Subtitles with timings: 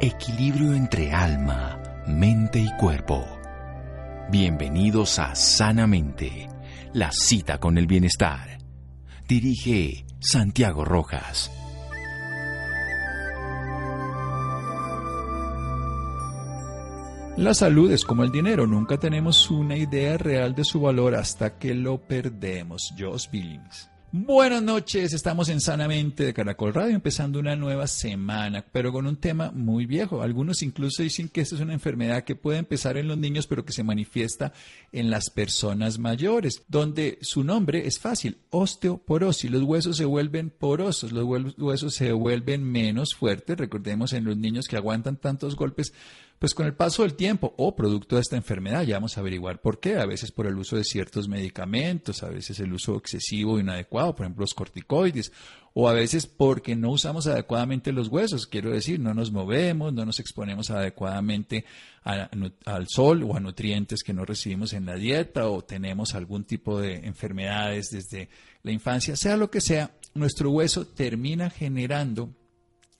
[0.00, 3.24] Equilibrio entre alma, mente y cuerpo.
[4.28, 6.48] Bienvenidos a Sanamente,
[6.92, 8.58] la cita con el bienestar.
[9.28, 11.50] Dirige Santiago Rojas.
[17.36, 21.56] La salud es como el dinero, nunca tenemos una idea real de su valor hasta
[21.56, 22.92] que lo perdemos.
[22.98, 23.93] Joss Billings.
[24.16, 29.16] Buenas noches, estamos en Sanamente de Caracol Radio, empezando una nueva semana, pero con un
[29.16, 30.22] tema muy viejo.
[30.22, 33.64] Algunos incluso dicen que esta es una enfermedad que puede empezar en los niños, pero
[33.64, 34.52] que se manifiesta
[34.92, 39.50] en las personas mayores, donde su nombre es fácil, osteoporosis.
[39.50, 41.26] Los huesos se vuelven porosos, los
[41.58, 43.58] huesos se vuelven menos fuertes.
[43.58, 45.92] Recordemos en los niños que aguantan tantos golpes,
[46.38, 49.60] pues con el paso del tiempo o producto de esta enfermedad, ya vamos a averiguar
[49.60, 53.56] por qué, a veces por el uso de ciertos medicamentos, a veces el uso excesivo
[53.56, 55.32] e inadecuado, por ejemplo los corticoides,
[55.72, 60.04] o a veces porque no usamos adecuadamente los huesos, quiero decir, no nos movemos, no
[60.04, 61.64] nos exponemos adecuadamente
[62.04, 66.80] al sol o a nutrientes que no recibimos en la dieta o tenemos algún tipo
[66.80, 68.28] de enfermedades desde
[68.62, 72.30] la infancia, sea lo que sea, nuestro hueso termina generando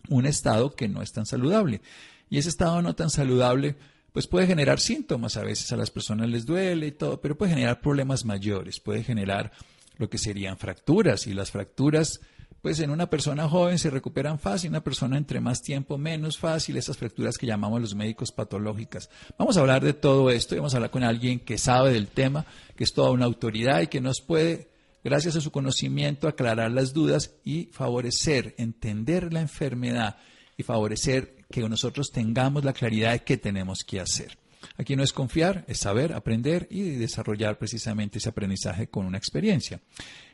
[0.09, 1.81] un estado que no es tan saludable.
[2.30, 3.77] Y ese estado no tan saludable
[4.12, 7.50] pues puede generar síntomas, a veces a las personas les duele y todo, pero puede
[7.50, 9.50] generar problemas mayores, puede generar
[9.97, 12.20] lo que serían fracturas y las fracturas
[12.64, 16.78] pues en una persona joven se recuperan fácil, una persona entre más tiempo menos fácil,
[16.78, 19.11] esas fracturas que llamamos los médicos patológicas.
[19.36, 22.08] Vamos a hablar de todo esto y vamos a hablar con alguien que sabe del
[22.08, 24.70] tema, que es toda una autoridad y que nos puede,
[25.05, 30.17] gracias a su conocimiento, aclarar las dudas y favorecer, entender la enfermedad
[30.56, 34.37] y favorecer que nosotros tengamos la claridad de qué tenemos que hacer.
[34.77, 39.81] Aquí no es confiar, es saber, aprender y desarrollar precisamente ese aprendizaje con una experiencia.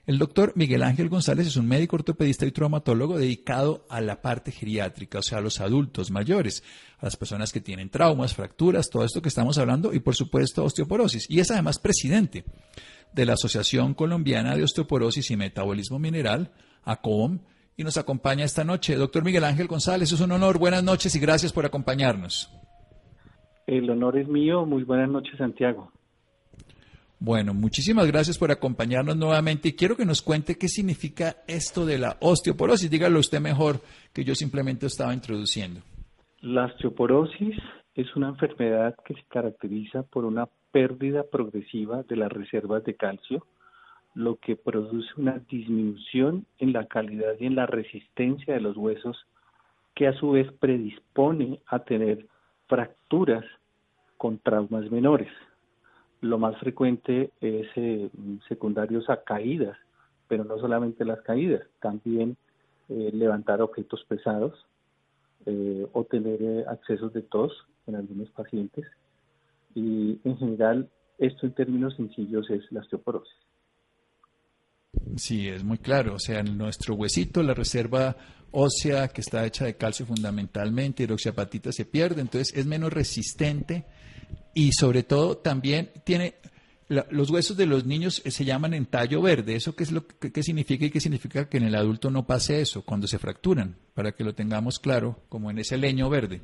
[0.07, 4.51] El doctor Miguel Ángel González es un médico ortopedista y traumatólogo dedicado a la parte
[4.51, 6.63] geriátrica, o sea, a los adultos mayores,
[6.99, 10.65] a las personas que tienen traumas, fracturas, todo esto que estamos hablando y por supuesto
[10.65, 11.27] osteoporosis.
[11.29, 12.45] Y es además presidente
[13.13, 16.53] de la Asociación Colombiana de Osteoporosis y Metabolismo Mineral,
[16.85, 17.41] ACOM,
[17.77, 18.97] y nos acompaña esta noche.
[18.97, 20.59] Doctor Miguel Ángel González, es un honor.
[20.59, 22.51] Buenas noches y gracias por acompañarnos.
[23.67, 24.67] El honor es mío.
[24.67, 25.93] Muy buenas noches, Santiago.
[27.23, 31.99] Bueno, muchísimas gracias por acompañarnos nuevamente y quiero que nos cuente qué significa esto de
[31.99, 32.91] la osteoporosis.
[32.91, 33.81] Dígalo usted mejor
[34.15, 35.81] que yo simplemente estaba introduciendo.
[36.41, 37.57] La osteoporosis
[37.95, 43.47] es una enfermedad que se caracteriza por una pérdida progresiva de las reservas de calcio,
[44.15, 49.27] lo que produce una disminución en la calidad y en la resistencia de los huesos,
[49.95, 52.27] que a su vez predispone a tener
[52.67, 53.45] fracturas
[54.17, 55.31] con traumas menores.
[56.21, 58.11] Lo más frecuente es eh,
[58.49, 59.77] secundarios a caídas,
[60.29, 62.37] pero no solamente las caídas, también
[62.89, 64.67] eh, levantar objetos pesados
[65.47, 67.53] eh, o tener accesos de tos
[67.87, 68.85] en algunos pacientes.
[69.75, 70.89] Y en general,
[71.19, 73.50] esto en términos sencillos es la osteoporosis.
[75.17, 76.15] Sí, es muy claro.
[76.15, 78.17] O sea, en nuestro huesito, la reserva
[78.53, 83.85] ósea que está hecha de calcio fundamentalmente, hidroxiapatita se pierde, entonces es menos resistente
[84.55, 86.35] y sobre todo también tiene
[87.11, 89.55] los huesos de los niños se llaman en tallo verde.
[89.55, 92.61] ¿Eso qué es lo que significa y qué significa que en el adulto no pase
[92.61, 93.77] eso cuando se fracturan?
[93.95, 96.41] Para que lo tengamos claro, como en ese leño verde.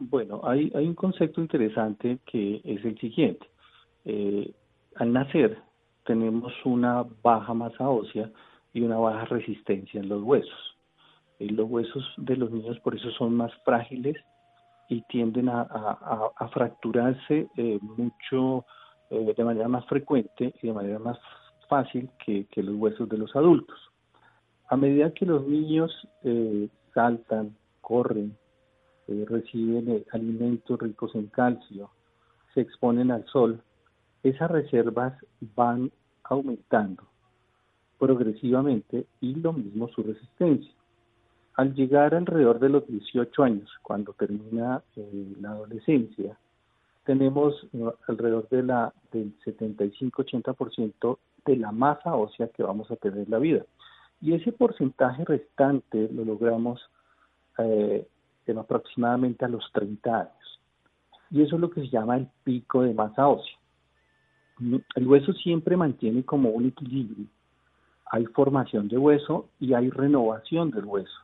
[0.00, 3.46] Bueno, hay, hay un concepto interesante que es el siguiente.
[4.04, 4.52] Eh,
[4.96, 5.58] al nacer,
[6.06, 8.30] tenemos una baja masa ósea
[8.72, 10.76] y una baja resistencia en los huesos.
[11.38, 14.16] Y los huesos de los niños por eso son más frágiles
[14.88, 15.68] y tienden a,
[16.52, 18.64] fracturarse eh, mucho
[19.10, 21.18] eh, de manera más frecuente y de manera más
[21.68, 23.78] fácil que, los huesos de los adultos.
[24.68, 25.92] A medida que los niños
[26.22, 28.36] eh, saltan, corren,
[29.08, 31.90] reciben alimentos ricos en calcio,
[32.54, 33.62] se exponen al sol,
[34.28, 35.14] esas reservas
[35.54, 35.90] van
[36.24, 37.04] aumentando
[37.98, 40.72] progresivamente y lo mismo su resistencia.
[41.54, 46.36] Al llegar alrededor de los 18 años, cuando termina eh, la adolescencia,
[47.04, 53.20] tenemos eh, alrededor de la, del 75-80% de la masa ósea que vamos a tener
[53.20, 53.64] en la vida.
[54.20, 56.80] Y ese porcentaje restante lo logramos
[57.58, 58.06] eh,
[58.46, 60.60] en aproximadamente a los 30 años.
[61.30, 63.56] Y eso es lo que se llama el pico de masa ósea
[64.58, 67.26] el hueso siempre mantiene como un equilibrio.
[68.10, 71.18] Hay formación de hueso y hay renovación del hueso.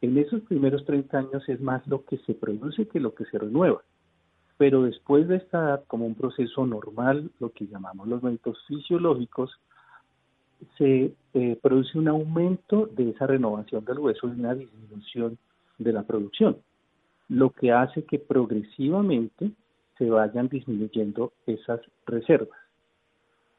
[0.00, 3.38] En esos primeros 30 años es más lo que se produce que lo que se
[3.38, 3.82] renueva.
[4.58, 9.50] Pero después de esta edad, como un proceso normal, lo que llamamos los movimientos fisiológicos,
[10.78, 15.38] se eh, produce un aumento de esa renovación del hueso y una disminución
[15.78, 16.56] de la producción.
[17.28, 19.50] lo que hace que progresivamente
[19.98, 22.58] se vayan disminuyendo esas reservas.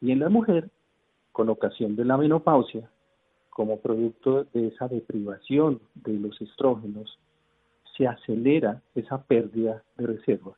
[0.02, 0.70] Y en la mujer,
[1.32, 2.90] con ocasión de la menopausia,
[3.50, 7.18] como producto de esa deprivación de los estrógenos,
[7.98, 10.54] se acelera esa pérdida de reserva.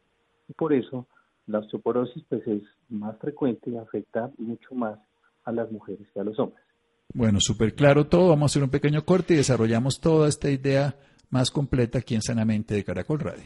[0.49, 1.05] Y por eso
[1.47, 4.99] la osteoporosis pues, es más frecuente y afecta mucho más
[5.45, 6.63] a las mujeres que a los hombres.
[7.13, 8.29] Bueno, súper claro todo.
[8.29, 10.95] Vamos a hacer un pequeño corte y desarrollamos toda esta idea
[11.29, 13.45] más completa aquí en Sanamente de Caracol Radio.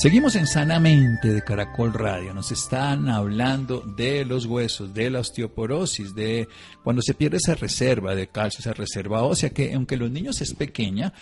[0.00, 2.32] Seguimos en Sanamente de Caracol Radio.
[2.32, 6.48] Nos están hablando de los huesos, de la osteoporosis, de
[6.82, 10.54] cuando se pierde esa reserva de calcio, esa reserva ósea, que aunque los niños es
[10.54, 11.12] pequeña,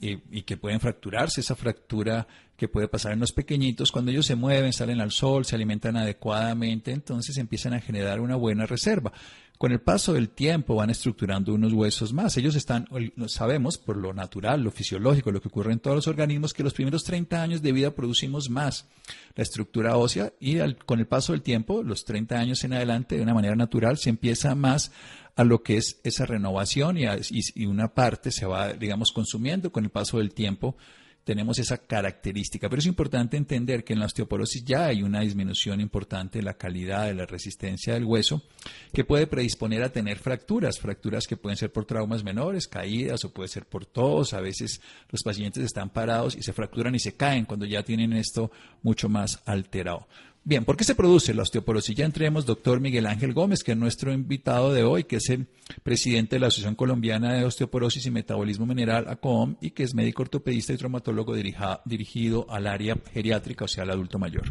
[0.00, 2.26] y, que pueden fracturarse, esa fractura
[2.56, 5.96] que puede pasar en los pequeñitos, cuando ellos se mueven, salen al sol, se alimentan
[5.96, 9.12] adecuadamente, entonces empiezan a generar una buena reserva.
[9.58, 12.36] Con el paso del tiempo van estructurando unos huesos más.
[12.36, 12.86] Ellos están,
[13.26, 16.74] sabemos por lo natural, lo fisiológico, lo que ocurre en todos los organismos, que los
[16.74, 18.86] primeros 30 años de vida producimos más
[19.34, 23.22] la estructura ósea y con el paso del tiempo, los 30 años en adelante, de
[23.22, 24.92] una manera natural, se empieza más
[25.36, 29.90] a lo que es esa renovación y, una parte se va, digamos, consumiendo con el
[29.90, 30.76] paso del tiempo.
[31.24, 35.80] Tenemos esa característica, pero es importante entender que en la osteoporosis ya hay una disminución
[35.80, 38.44] importante de la calidad de la resistencia del hueso
[38.92, 43.32] que puede predisponer a tener fracturas, fracturas que pueden ser por traumas menores, caídas o
[43.34, 44.34] puede ser por tos.
[44.34, 44.80] A veces
[45.10, 49.08] los pacientes están parados y se fracturan y se caen cuando ya tienen esto mucho
[49.08, 50.06] más alterado.
[50.48, 51.96] Bien, ¿por qué se produce la osteoporosis?
[51.96, 55.48] Ya entremos, doctor Miguel Ángel Gómez, que es nuestro invitado de hoy, que es el
[55.82, 60.22] presidente de la Asociación Colombiana de Osteoporosis y Metabolismo Mineral, ACOM, y que es médico
[60.22, 64.44] ortopedista y traumatólogo dirigido al área geriátrica, o sea, al adulto mayor.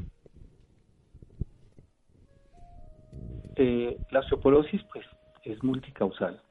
[3.55, 5.05] Eh, la osteoporosis, pues,
[5.45, 6.41] es multicausal.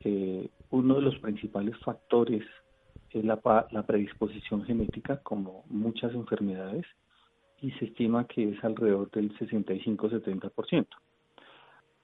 [0.00, 2.42] Eh, uno de los principales factores
[3.10, 6.84] es la predisposición genética, como muchas enfermedades
[7.64, 10.86] y se estima que es alrededor del 65-70%.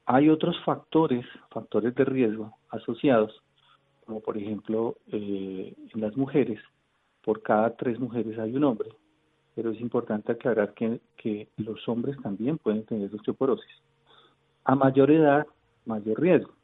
[0.07, 3.43] Hay otros factores, factores de riesgo asociados,
[4.07, 6.59] como por ejemplo eh, en las mujeres,
[7.23, 8.89] por cada tres mujeres hay un hombre,
[9.55, 13.83] pero es importante aclarar que, que los hombres también pueden tener osteoporosis.
[14.65, 15.47] A mayor edad,
[15.85, 16.55] mayor riesgo.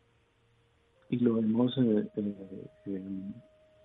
[1.10, 2.08] Y lo hemos eh,
[2.86, 3.02] eh,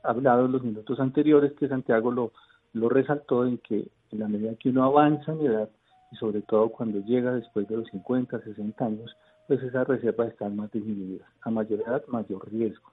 [0.03, 2.31] hablado en los minutos anteriores, que Santiago lo,
[2.71, 5.69] lo resaltó en que en la medida que uno avanza en edad
[6.11, 9.15] y sobre todo cuando llega después de los 50, 60 años,
[9.47, 11.27] pues esas reservas están más disminuidas.
[11.41, 12.91] A mayor edad, mayor riesgo.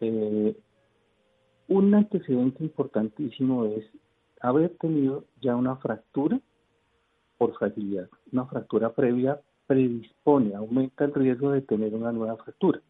[0.00, 0.56] Eh,
[1.68, 3.84] un antecedente importantísimo es
[4.40, 6.40] haber tenido ya una fractura
[7.38, 8.08] por fragilidad.
[8.32, 12.80] Una fractura previa predispone, aumenta el riesgo de tener una nueva fractura.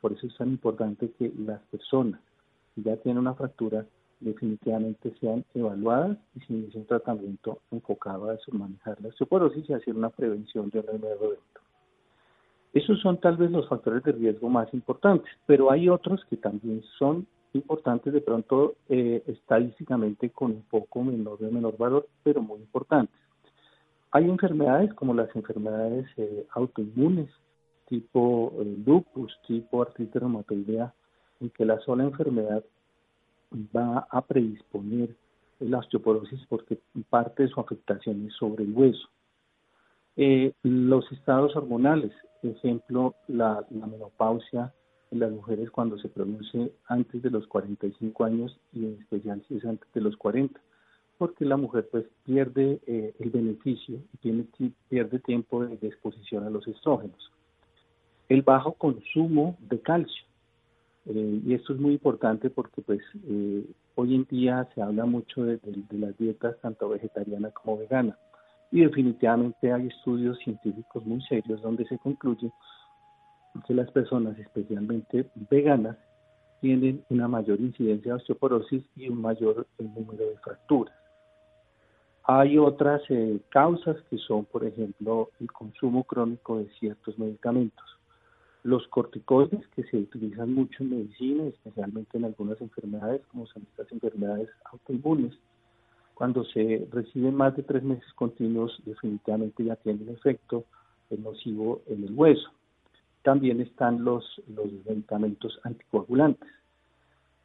[0.00, 2.20] Por eso es tan importante que las personas
[2.76, 3.86] ya tienen una fractura
[4.20, 9.94] definitivamente sean evaluadas y se inicie un tratamiento enfocado a manejar la osteoporosis y hacer
[9.94, 11.60] una prevención de un nuevo evento.
[12.72, 16.82] Esos son tal vez los factores de riesgo más importantes, pero hay otros que también
[16.98, 22.60] son importantes de pronto eh, estadísticamente con un poco menor de menor valor, pero muy
[22.60, 23.16] importantes.
[24.10, 27.30] Hay enfermedades como las enfermedades eh, autoinmunes,
[27.88, 30.92] tipo eh, lupus, tipo artritis reumatoidea,
[31.40, 32.62] en que la sola enfermedad
[33.74, 35.14] va a predisponer
[35.60, 39.08] la osteoporosis porque parte de su afectación es sobre el hueso.
[40.16, 44.72] Eh, los estados hormonales, ejemplo, la, menopausia
[45.10, 49.56] en las mujeres cuando se produce antes de los 45 años y en especial si
[49.56, 50.60] es antes de los 40,
[51.18, 54.46] porque la mujer pues pierde eh, el beneficio y tiene,
[54.88, 57.32] pierde tiempo de exposición a los estrógenos.
[58.28, 60.25] El bajo consumo de calcio,
[61.08, 65.44] eh, y esto es muy importante porque pues eh, hoy en día se habla mucho
[65.44, 65.60] de,
[65.90, 68.18] las dietas tanto vegetariana como vegana
[68.72, 72.50] y definitivamente hay estudios científicos muy serios donde se concluye
[73.66, 75.96] que las personas especialmente veganas
[76.60, 80.94] tienen una mayor incidencia de osteoporosis y un mayor eh, número de fracturas.
[82.24, 83.02] Hay otras
[83.50, 87.95] causas que son, por ejemplo, el consumo crónico de ciertos medicamentos
[88.66, 93.90] los corticoides que se utilizan mucho en medicina, especialmente en algunas enfermedades, como son estas
[93.92, 95.34] enfermedades autoinmunes,
[96.14, 100.64] cuando se reciben más de tres meses continuos, definitivamente ya tienen efecto
[101.10, 102.50] nocivo en el hueso.
[103.22, 106.48] también están los, los medicamentos anticoagulantes,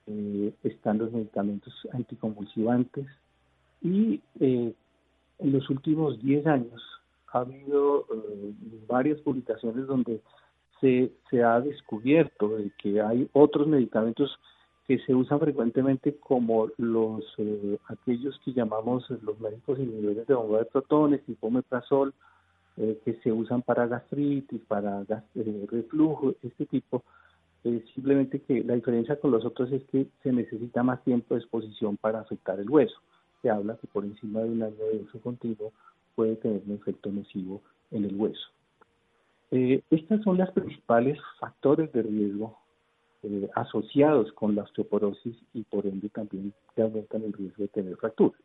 [0.07, 3.05] eh, están los medicamentos anticonvulsivantes.
[3.81, 4.73] Y eh,
[5.39, 6.81] en los últimos 10 años
[7.33, 8.53] ha habido eh,
[8.87, 10.21] varias publicaciones donde
[10.81, 14.37] se, se ha descubierto de que hay otros medicamentos
[14.87, 17.23] que se usan frecuentemente como los
[17.87, 22.13] aquellos que llamamos los médicos inhibidores de bomba de protones, tipo meprazol,
[22.77, 25.01] eh, que se usan para gastritis, para
[25.35, 27.03] eh, reflujo, este tipo.
[27.63, 31.41] Eh, simplemente que la diferencia con los otros es que se necesita más tiempo de
[31.41, 32.97] exposición para afectar el hueso.
[33.41, 35.71] Se habla que por encima de un año de uso continuo
[36.15, 37.61] puede tener un efecto nocivo
[37.91, 38.47] en el hueso.
[39.51, 42.57] Eh, estas son los principales factores de riesgo
[43.53, 48.41] asociados con la osteoporosis y por ende también que aumentan el riesgo de tener fracturas.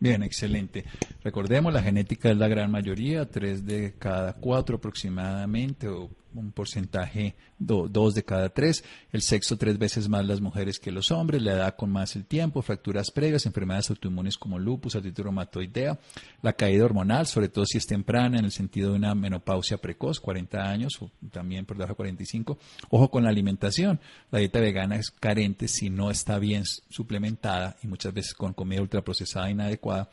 [0.00, 0.84] Bien, excelente.
[1.22, 7.34] Recordemos, la genética es la gran mayoría, tres de cada cuatro aproximadamente, o un porcentaje,
[7.58, 11.52] dos de cada tres, el sexo tres veces más las mujeres que los hombres, la
[11.52, 15.98] edad con más el tiempo, fracturas previas, enfermedades autoinmunes como lupus, artritis reumatoidea,
[16.42, 20.20] la caída hormonal, sobre todo si es temprana en el sentido de una menopausia precoz,
[20.20, 22.58] 40 años o también por debajo de 45.
[22.90, 27.86] Ojo con la alimentación, la dieta vegana es carente si no está bien suplementada y
[27.86, 30.08] muchas veces con comida ultraprocesada inadecuada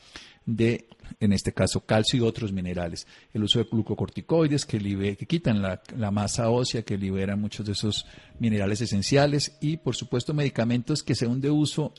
[0.56, 0.88] de,
[1.20, 3.08] en este caso, calcio y otros minerales.
[3.34, 4.80] El uso de glucocorticoides que,
[5.18, 8.06] que quitan la, la, masa ósea, que liberan muchos de esos
[8.40, 11.94] minerales esenciales y, por supuesto, medicamentos que sean de uso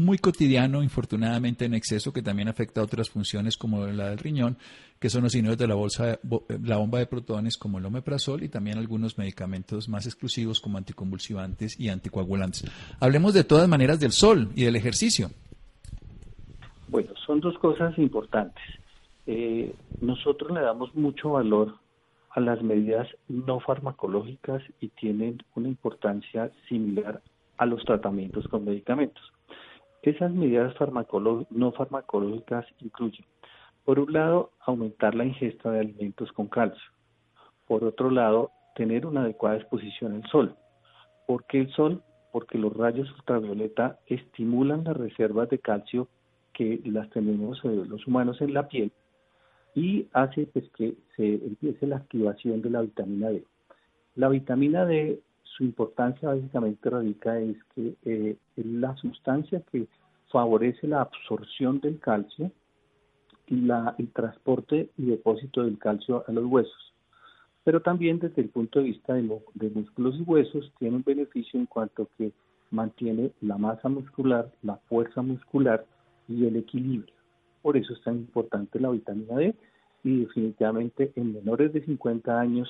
[0.00, 4.58] muy cotidiano, infortunadamente en exceso, que también afecta a otras funciones como la del riñón,
[4.98, 6.18] que son los inhibidores de la, bolsa,
[6.62, 11.78] la bomba de protones como el omeprazol y también algunos medicamentos más exclusivos como anticonvulsivantes
[11.78, 12.64] y anticoagulantes.
[13.00, 15.30] Hablemos de todas maneras del sol y del ejercicio.
[16.94, 18.62] Bueno, son dos cosas importantes.
[19.26, 21.74] Eh, nosotros le damos mucho valor
[22.30, 27.20] a las medidas no farmacológicas y tienen una importancia similar
[27.56, 29.32] a los tratamientos con medicamentos.
[30.02, 30.72] Esas medidas
[31.50, 33.26] no farmacológicas incluyen,
[33.84, 36.92] por un lado, aumentar la ingesta de alimentos con calcio.
[37.66, 40.54] Por otro lado, tener una adecuada exposición al sol.
[41.26, 42.04] ¿Por qué el sol?
[42.30, 46.06] Porque los rayos ultravioleta estimulan las reservas de calcio
[46.54, 48.90] que las tenemos eh, los humanos en la piel
[49.74, 53.44] y hace pues que se empiece la activación de la vitamina D.
[54.14, 59.86] La vitamina D, su importancia básicamente radica es que eh, es la sustancia que
[60.30, 62.50] favorece la absorción del calcio
[63.48, 66.94] y la, el transporte y depósito del calcio a los huesos.
[67.64, 69.22] Pero también desde el punto de vista de,
[69.54, 72.32] de músculos y huesos tiene un beneficio en cuanto que
[72.70, 75.84] mantiene la masa muscular, la fuerza muscular
[76.28, 77.14] y el equilibrio.
[77.62, 79.54] Por eso es tan importante la vitamina D
[80.02, 82.68] y definitivamente en menores de 50 años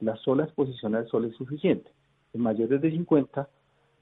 [0.00, 1.90] la sola exposición al sol es suficiente.
[2.32, 3.48] En mayores de 50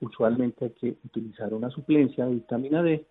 [0.00, 3.06] usualmente hay que utilizar una suplencia de vitamina D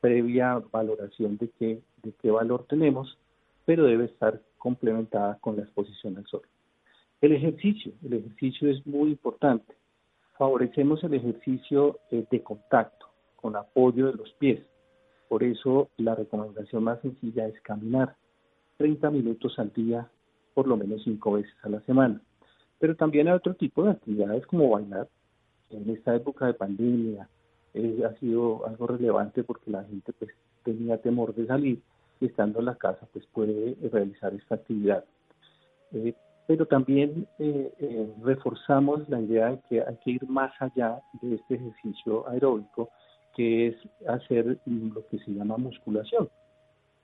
[0.00, 3.18] previa valoración de qué, de qué valor tenemos,
[3.64, 6.42] pero debe estar complementada con la exposición al sol.
[7.20, 9.74] El ejercicio, el ejercicio es muy importante.
[10.36, 14.60] Favorecemos el ejercicio eh, de contacto con apoyo de los pies.
[15.28, 18.16] Por eso la recomendación más sencilla es caminar
[18.78, 20.10] 30 minutos al día,
[20.54, 22.20] por lo menos 5 veces a la semana.
[22.78, 25.08] Pero también hay otro tipo de actividades como bailar.
[25.70, 27.28] En esta época de pandemia
[27.74, 30.30] eh, ha sido algo relevante porque la gente pues
[30.64, 31.82] tenía temor de salir
[32.20, 35.04] y estando en la casa pues puede realizar esta actividad.
[35.92, 36.14] Eh,
[36.46, 41.56] pero también eh, reforzamos la idea de que hay que ir más allá de este
[41.56, 42.88] ejercicio aeróbico
[43.38, 43.76] que es
[44.08, 46.28] hacer lo que se llama musculación,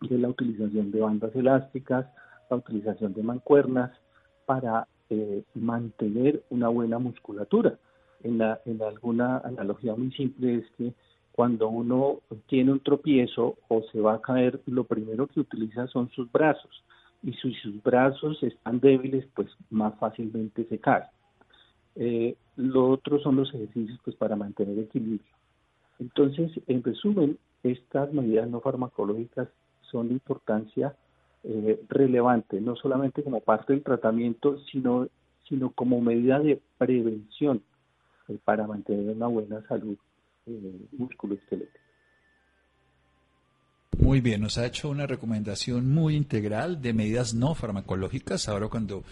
[0.01, 2.07] que es la utilización de bandas elásticas,
[2.51, 3.93] la utilización de mancuernas
[4.45, 7.79] para eh, mantener una buena musculatura.
[8.25, 10.93] En, la, en alguna analogía muy simple es que
[11.31, 16.11] cuando uno tiene un tropiezo o se va a caer, lo primero que utiliza son
[16.11, 16.83] sus brazos.
[17.23, 21.05] Y si sus brazos están débiles, pues más fácilmente se cae.
[21.95, 25.31] Eh, lo otro son los ejercicios pues, para mantener equilibrio.
[25.99, 29.49] Entonces, en resumen, estas medidas no farmacológicas
[29.91, 30.97] son de importancia
[31.45, 35.09] eh, relevante, no solamente como parte del tratamiento, sino,
[35.49, 37.63] sino como medida de prevención
[38.29, 39.97] eh, para mantener una buena salud
[40.47, 41.81] eh, musculoesquelética.
[43.99, 48.49] Muy bien, nos ha hecho una recomendación muy integral de medidas no farmacológicas.
[48.49, 49.05] Ahora cuando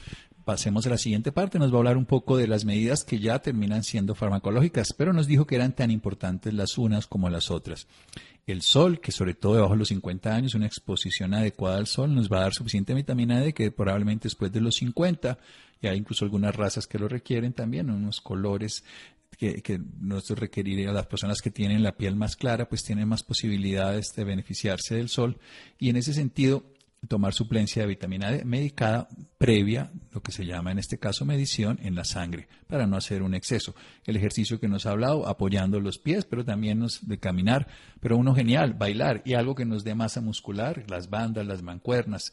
[0.44, 3.18] pasemos a la siguiente parte, nos va a hablar un poco de las medidas que
[3.18, 7.50] ya terminan siendo farmacológicas, pero nos dijo que eran tan importantes las unas como las
[7.50, 7.86] otras.
[8.46, 12.12] el sol, que sobre todo debajo de los 50 años, una exposición adecuada al sol
[12.12, 15.38] nos va a dar suficiente vitamina D que probablemente después de los 50,
[15.80, 18.82] y hay incluso algunas razas que lo requieren también, unos colores
[19.38, 23.22] que, que nosotros requeriría las personas que tienen la piel más clara, pues tienen más
[23.22, 25.38] posibilidades de beneficiarse del sol.
[25.78, 26.64] Y en ese sentido,
[27.08, 31.78] tomar suplencia de vitamina D medicada previa, lo que se llama en este caso medición,
[31.82, 33.74] en la sangre, para no hacer un exceso.
[34.04, 37.66] El ejercicio que nos ha hablado, apoyando los pies, pero también nos, de caminar,
[38.00, 42.32] pero uno genial, bailar y algo que nos dé masa muscular, las bandas, las mancuernas.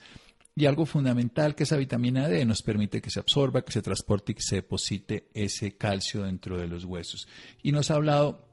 [0.56, 4.34] Y algo fundamental que esa vitamina D nos permite que se absorba, que se transporte
[4.34, 7.28] y que se deposite ese calcio dentro de los huesos.
[7.64, 8.46] Y nos ha hablado,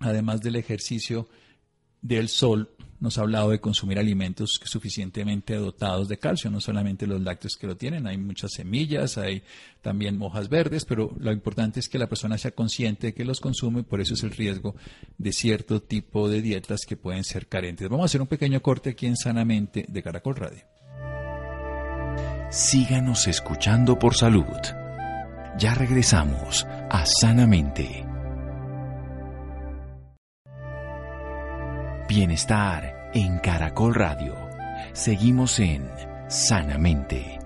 [0.00, 1.28] además del ejercicio,
[2.02, 7.20] del sol nos ha hablado de consumir alimentos suficientemente dotados de calcio, no solamente los
[7.20, 9.42] lácteos que lo tienen, hay muchas semillas, hay
[9.80, 13.40] también hojas verdes, pero lo importante es que la persona sea consciente de que los
[13.40, 14.76] consume, por eso es el riesgo
[15.18, 17.88] de cierto tipo de dietas que pueden ser carentes.
[17.88, 20.62] Vamos a hacer un pequeño corte aquí en Sanamente de Caracol Radio.
[22.50, 24.44] Síganos escuchando por salud.
[25.56, 28.09] Ya regresamos a Sanamente.
[32.10, 34.34] Bienestar en Caracol Radio.
[34.94, 35.88] Seguimos en
[36.28, 37.38] Sanamente.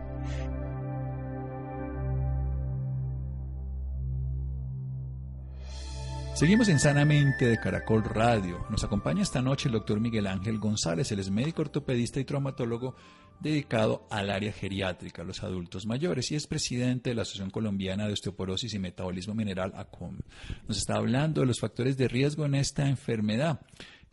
[6.33, 8.64] Seguimos en Sanamente de Caracol Radio.
[8.71, 11.12] Nos acompaña esta noche el doctor Miguel Ángel González.
[11.12, 12.97] Él es médico ortopedista y traumatólogo
[13.40, 18.14] dedicado al área geriátrica, los adultos mayores, y es presidente de la Asociación Colombiana de
[18.14, 20.21] Osteoporosis y Metabolismo Mineral, ACOM.
[20.66, 23.61] Nos está hablando de los factores de riesgo en esta enfermedad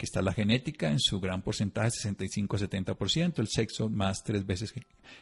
[0.01, 4.74] que está la genética en su gran porcentaje, 65-70%, el sexo más tres veces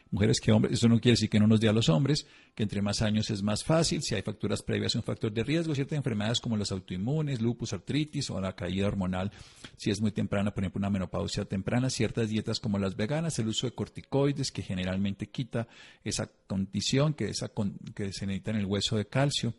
[0.10, 0.76] mujeres que hombres.
[0.76, 3.30] Eso no quiere decir que no nos dé a los hombres, que entre más años
[3.30, 6.56] es más fácil, si hay facturas previas es un factor de riesgo, ciertas enfermedades como
[6.56, 9.34] los autoinmunes, lupus, artritis o la caída hormonal,
[9.76, 13.50] si es muy temprana, por ejemplo una menopausia temprana, ciertas dietas como las veganas, el
[13.50, 15.68] uso de corticoides que generalmente quita
[16.06, 17.52] esa condición que, esa
[17.94, 19.56] que se necesita en el hueso de calcio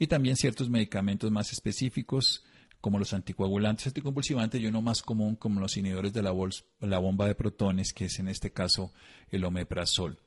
[0.00, 2.42] y también ciertos medicamentos más específicos
[2.84, 6.34] como los anticoagulantes anticonvulsivantes y uno más común como los inhibidores de la,
[6.80, 8.92] la bomba de protones, que es en este caso
[9.30, 10.18] el omeprazol.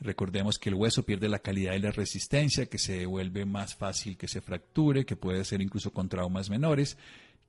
[0.00, 4.18] Recordemos que el hueso pierde la calidad y la resistencia, que se vuelve más fácil
[4.18, 6.98] que se fracture, que puede ser incluso con traumas menores,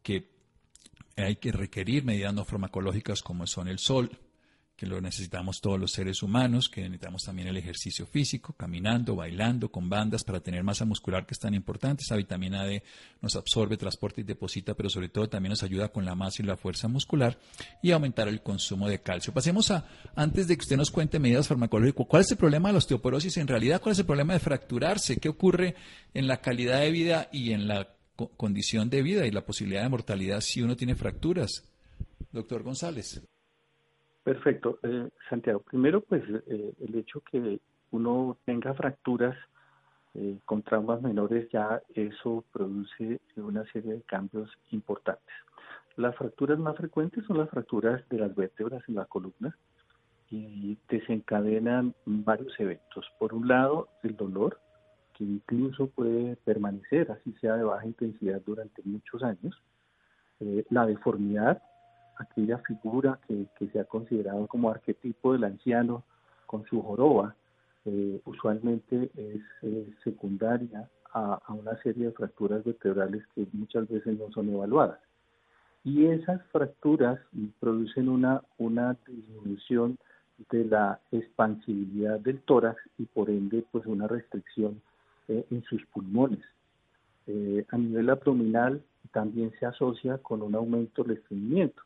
[0.02, 0.30] que
[1.18, 4.10] hay que requerir medidas no farmacológicas como son el sol,
[4.76, 9.72] que lo necesitamos todos los seres humanos, que necesitamos también el ejercicio físico, caminando, bailando,
[9.72, 12.04] con bandas para tener masa muscular que es tan importante.
[12.04, 12.84] Esa vitamina D
[13.22, 16.46] nos absorbe, transporta y deposita, pero sobre todo también nos ayuda con la masa y
[16.46, 17.38] la fuerza muscular
[17.82, 19.34] y aumentar el consumo de calcio.
[19.34, 22.74] Pasemos a, antes de que usted nos cuente medidas farmacológicas, ¿cuál es el problema de
[22.74, 23.82] la osteoporosis en realidad?
[23.82, 25.18] ¿Cuál es el problema de fracturarse?
[25.18, 25.76] ¿Qué ocurre
[26.14, 27.96] en la calidad de vida y en la
[28.36, 31.64] condición de vida y la posibilidad de mortalidad si uno tiene fracturas?
[32.34, 33.22] Doctor González.
[34.26, 34.80] Perfecto.
[34.82, 37.60] Eh, Santiago, primero pues eh, el hecho que
[37.92, 39.38] uno tenga fracturas
[40.16, 45.32] eh, con traumas menores ya eso produce una serie de cambios importantes.
[45.96, 49.56] Las fracturas más frecuentes son las fracturas de las vértebras en la columna
[50.32, 53.06] y desencadenan varios eventos.
[53.20, 54.60] Por un lado, el dolor,
[55.14, 59.56] que incluso puede permanecer, así sea de baja intensidad durante muchos años.
[60.72, 61.62] la deformidad,
[62.18, 66.04] aquella figura que, se ha considerado como arquetipo del anciano
[66.46, 67.36] con su joroba,
[67.86, 69.42] eh, usualmente es
[70.04, 75.00] secundaria a, una serie de fracturas vertebrales que muchas veces no son evaluadas.
[75.84, 77.20] Y esas fracturas
[77.60, 79.98] producen una, una disminución
[80.50, 84.82] de la expansibilidad del tórax y por ende pues una restricción
[85.28, 86.44] eh, en sus pulmones.
[87.28, 91.82] Eh, a nivel abdominal también se asocia con un aumento del estreñimiento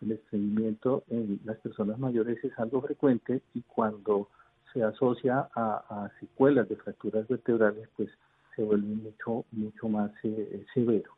[0.00, 4.28] el estreñimiento en las personas mayores es algo frecuente y cuando
[4.72, 8.10] se asocia a, secuelas de fracturas vertebrales, pues
[8.54, 11.12] se vuelve mucho, mucho más eh, severo.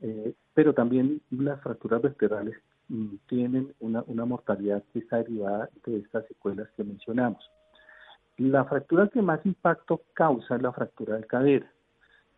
[0.00, 2.56] Eh, pero también las fracturas vertebrales
[2.88, 7.50] mm, tienen una, una mortalidad que está derivada de estas secuelas que mencionamos.
[8.36, 11.72] La fractura que más impacto causa es la fractura de cadera.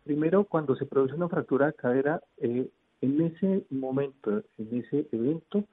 [0.05, 2.69] Primero, cuando se produce una fractura de cadera, eh,
[3.01, 5.63] en ese momento, en ese evento,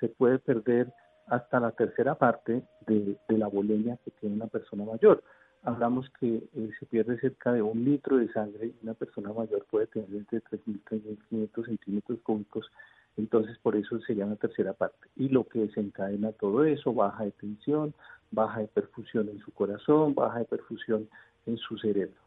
[0.00, 0.92] se puede perder
[1.26, 5.22] hasta la tercera parte de, la bolemia que tiene una persona mayor.
[5.62, 9.64] Hablamos que eh, se pierde cerca de un litro de sangre y una persona mayor
[9.70, 12.70] puede tener entre 3.000 y 3.500 centímetros cúbicos,
[13.16, 15.08] entonces por eso se llama tercera parte.
[15.16, 17.94] Y lo que desencadena todo eso, baja de tensión,
[18.30, 21.08] baja de perfusión en su corazón, baja de perfusión
[21.46, 22.20] en su cerebro.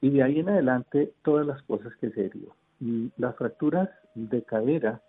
[0.00, 2.54] Y de ahí en adelante todas las cosas que se derivan.
[3.16, 5.02] Las fracturas de cadera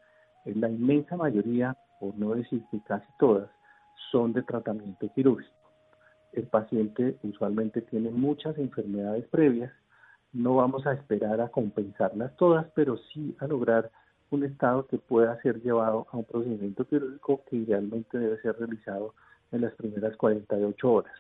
[0.46, 3.50] la inmensa mayoría, por no decir que casi todas,
[4.12, 5.54] son de tratamiento quirúrgico.
[6.34, 9.72] El paciente usualmente tiene muchas enfermedades previas,
[10.34, 13.92] no vamos a esperar a compensarlas todas, pero sí a lograr
[14.30, 19.14] un estado que pueda ser llevado a un procedimiento quirúrgico que idealmente debe ser realizado
[19.52, 21.14] en las primeras 48 horas.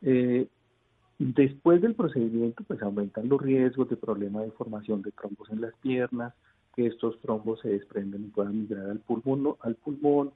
[0.00, 0.48] Eh,
[1.22, 5.74] después del procedimiento, pues aumentan los riesgos de problemas de formación de trombos en las
[5.76, 6.34] piernas,
[6.74, 10.32] que estos trombos se desprenden y puedan migrar al pulmón, al pulmón.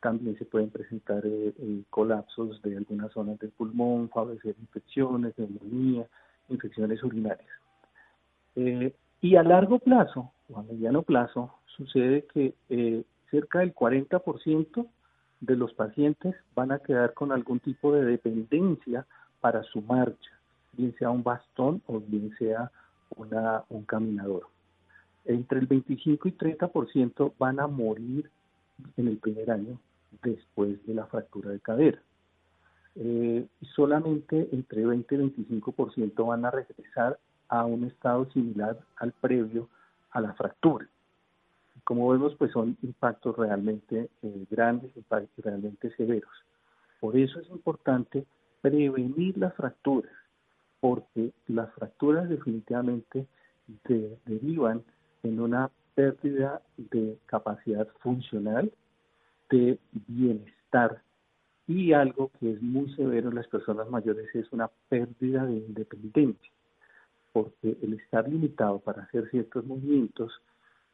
[0.00, 6.06] También se pueden presentar eh, eh, colapsos de algunas zonas del pulmón, favorecer infecciones, neumonía,
[6.48, 7.48] infecciones urinarias.
[8.56, 12.54] y a largo plazo o a mediano plazo sucede que
[13.30, 14.86] cerca del 40%
[15.40, 19.06] de los pacientes van a quedar con algún tipo de dependencia
[19.40, 20.30] para su marcha,
[20.72, 22.70] bien sea un bastón o bien sea
[23.16, 24.46] una, un caminador.
[25.24, 28.30] Entre el 25 y 30% van a morir
[28.96, 29.78] en el primer año
[30.22, 32.00] después de la fractura de cadera.
[32.96, 39.68] Eh, solamente entre 20 y 25% van a regresar a un estado similar al previo
[40.10, 40.88] a la fractura
[41.90, 46.30] como vemos, pues son impactos realmente eh, grandes, impactos realmente severos.
[47.00, 48.24] Por eso es importante
[48.60, 50.12] prevenir las fracturas,
[50.80, 53.26] porque las fracturas definitivamente
[54.26, 54.82] derivan
[55.22, 58.72] en una pérdida de capacidad funcional,
[59.50, 61.02] de bienestar.
[61.66, 66.50] Y algo que es muy severo en las personas mayores es una pérdida de independencia,
[67.32, 70.32] porque el estar limitado para hacer ciertos movimientos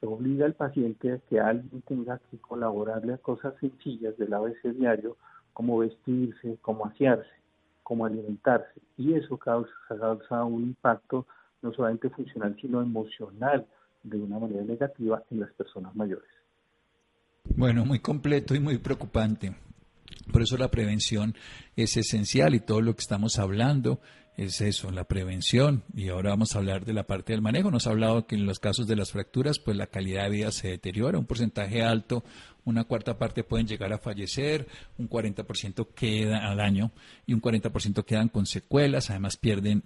[0.02, 5.16] obliga al paciente a que alguien tenga que colaborarle a cosas sencillas del ABC diario,
[5.52, 7.30] como vestirse, como asearse,
[7.86, 8.80] como alimentarse.
[8.96, 11.24] Y eso causa, causa un impacto
[11.62, 13.64] no solamente funcional, sino emocional
[14.02, 16.28] de una manera negativa en las personas mayores.
[17.56, 19.54] Bueno, muy completo y muy preocupante.
[20.32, 21.36] Por eso la prevención
[21.76, 24.00] es esencial y todo lo que estamos hablando
[24.36, 25.82] es eso, la prevención.
[25.94, 27.70] Y ahora vamos a hablar de la parte del manejo.
[27.70, 30.52] Nos ha hablado que en los casos de las fracturas, pues la calidad de vida
[30.52, 32.24] se deteriora, un porcentaje alto,
[32.64, 34.68] una cuarta parte pueden llegar a fallecer,
[34.98, 36.90] un 40% queda al año
[37.26, 39.82] y un 40% quedan con secuelas, además pierden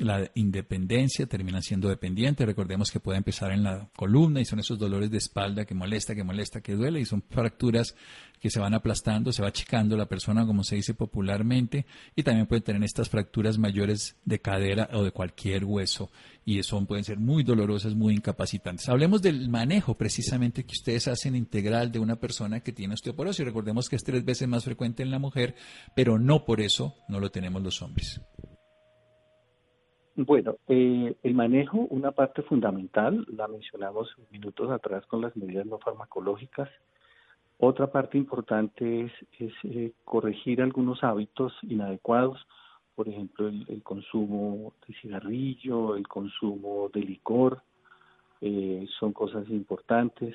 [0.00, 2.46] la independencia, termina siendo dependiente.
[2.46, 6.14] Recordemos que puede empezar en la columna y son esos dolores de espalda que molesta,
[6.14, 7.94] que molesta, que duele y son fracturas
[8.40, 11.84] que se van aplastando, se va achicando la persona, como se dice popularmente,
[12.16, 16.10] y también pueden tener estas fracturas mayores de cadera o de cualquier hueso
[16.44, 18.88] y eso pueden ser muy dolorosas, muy incapacitantes.
[18.88, 23.44] Hablemos del manejo precisamente que ustedes hacen integral de una persona que tiene osteoporosis.
[23.44, 25.54] Recordemos que es tres veces más frecuente en la mujer,
[25.94, 28.20] pero no por eso no lo tenemos los hombres.
[30.26, 35.78] Bueno, eh, el manejo, una parte fundamental, la mencionamos minutos atrás con las medidas no
[35.78, 36.68] farmacológicas.
[37.56, 42.46] Otra parte importante es, eh, corregir algunos hábitos inadecuados,
[42.94, 47.62] por ejemplo, el, consumo de cigarrillo, el consumo de licor,
[48.42, 50.34] eh, son cosas importantes,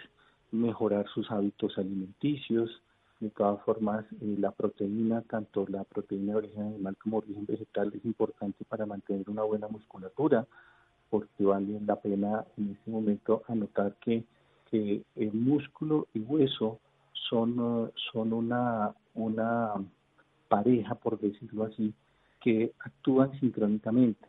[0.51, 2.81] mejorar sus hábitos alimenticios,
[3.19, 7.45] de todas formas, eh, la proteína, tanto la proteína de origen animal como de origen
[7.45, 10.45] vegetal, es importante para mantener una buena musculatura,
[11.09, 14.23] porque vale la pena en este momento anotar que,
[14.69, 16.79] que el músculo y hueso
[17.29, 19.73] son, son una, una
[20.47, 21.93] pareja, por decirlo así,
[22.41, 24.27] que actúan sincrónicamente.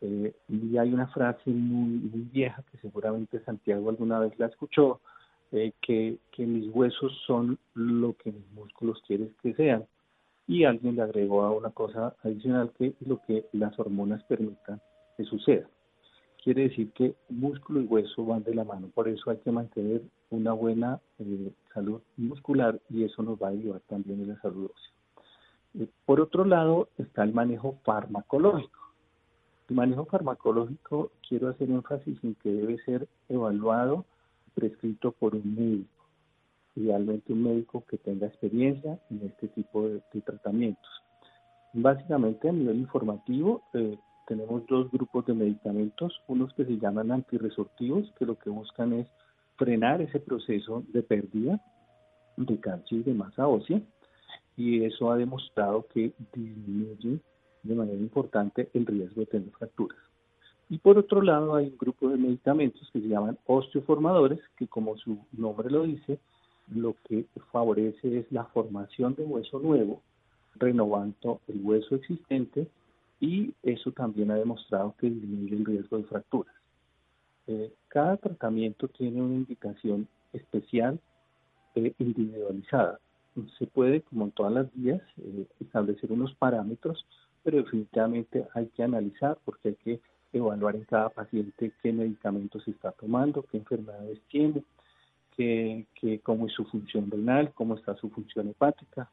[0.00, 5.00] Eh, y hay una frase muy, muy vieja que seguramente Santiago alguna vez la escuchó,
[5.52, 9.84] eh, que, mis huesos son lo que mis músculos quieren que sean.
[10.46, 14.80] Y alguien le agregó a una cosa adicional que es lo que las hormonas permitan
[15.16, 15.68] que suceda.
[16.42, 20.02] Quiere decir que músculo y hueso van de la mano, por eso hay que mantener
[20.30, 24.70] una buena eh, salud muscular y eso nos va a ayudar también en la salud
[24.72, 24.92] ósea.
[25.80, 28.78] Eh, por otro lado está el manejo farmacológico.
[29.68, 34.04] El manejo farmacológico quiero hacer énfasis en que debe ser evaluado
[34.58, 36.04] prescrito por un médico,
[36.74, 40.90] idealmente un médico que tenga experiencia en este tipo de, tratamientos.
[41.72, 48.12] Básicamente a nivel informativo eh, tenemos dos grupos de medicamentos, unos que se llaman antirresortivos,
[48.18, 49.06] que lo que buscan es
[49.56, 51.60] frenar ese proceso de pérdida
[52.36, 53.80] de calcio y de masa ósea,
[54.56, 57.20] y eso ha demostrado que disminuye
[57.62, 60.07] de manera importante el riesgo de tener fracturas.
[60.70, 64.96] Y por otro lado hay un grupo de medicamentos que se llaman osteoformadores, que como
[64.98, 66.18] su nombre lo dice,
[66.74, 70.02] lo que favorece es la formación de hueso nuevo,
[70.56, 72.66] renovando el hueso existente
[73.20, 76.54] y eso también ha demostrado que disminuye el riesgo de fracturas.
[77.46, 81.00] Eh, cada tratamiento tiene una indicación especial
[81.74, 83.00] eh, individualizada.
[83.58, 87.06] Se puede, como en todas las vías, eh, establecer unos parámetros,
[87.42, 90.00] pero definitivamente hay que analizar porque hay que
[90.32, 94.62] evaluar en cada paciente qué medicamentos está tomando, qué enfermedades tiene,
[95.36, 95.86] qué,
[96.22, 99.08] cómo es su función renal, cómo está su función hepática.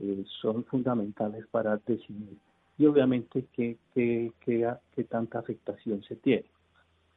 [0.00, 2.36] Eh, son fundamentales para decidir
[2.78, 6.44] y obviamente qué, qué, qué, tanta afectación se tiene.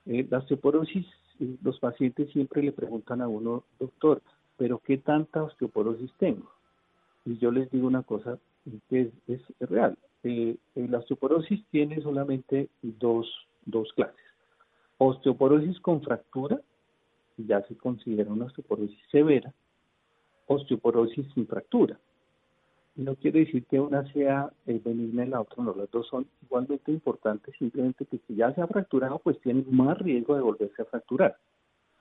[0.06, 1.08] Eh, la osteoporosis,
[1.40, 4.22] eh, los pacientes siempre le preguntan a uno, doctor,
[4.58, 6.52] pero ¿qué tanta osteoporosis tengo?
[7.26, 8.38] Y yo les digo una cosa
[8.90, 9.98] que es real.
[10.28, 13.28] Eh, la osteoporosis tiene solamente dos,
[13.64, 14.26] dos clases.
[14.98, 16.60] Osteoporosis con fractura,
[17.38, 19.54] ya se considera una osteoporosis severa,
[20.48, 22.00] osteoporosis sin fractura.
[22.96, 26.26] No quiere decir que una sea eh, benigna y la otra no, las dos son
[26.42, 30.82] igualmente importantes, simplemente que si ya se ha fracturado, pues tienen más riesgo de volverse
[30.82, 31.38] a fracturar.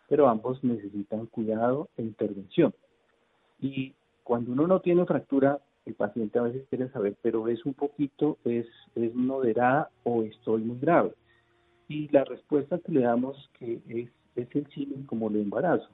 [0.09, 2.73] Pero ambos necesitan cuidado e intervención.
[3.61, 7.75] Y cuando uno no tiene fractura, el paciente a veces quiere saber, pero es un
[7.75, 11.12] poquito, es, es moderada o estoy muy grave.
[11.88, 15.88] Y la respuesta que le damos que es, es el símil como el embarazo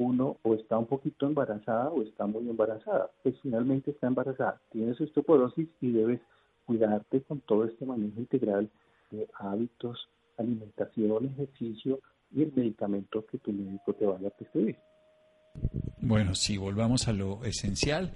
[0.00, 3.10] uno o está un poquito embarazada o está muy embarazada.
[3.22, 6.20] Pues finalmente está embarazada, tienes osteoporosis y debes
[6.64, 8.70] cuidarte con todo este manejo integral
[9.10, 12.00] de hábitos, alimentación, ejercicio
[12.32, 14.76] y el medicamento que tu médico te vaya a prescribir.
[16.02, 18.12] Bueno, si volvamos a lo esencial,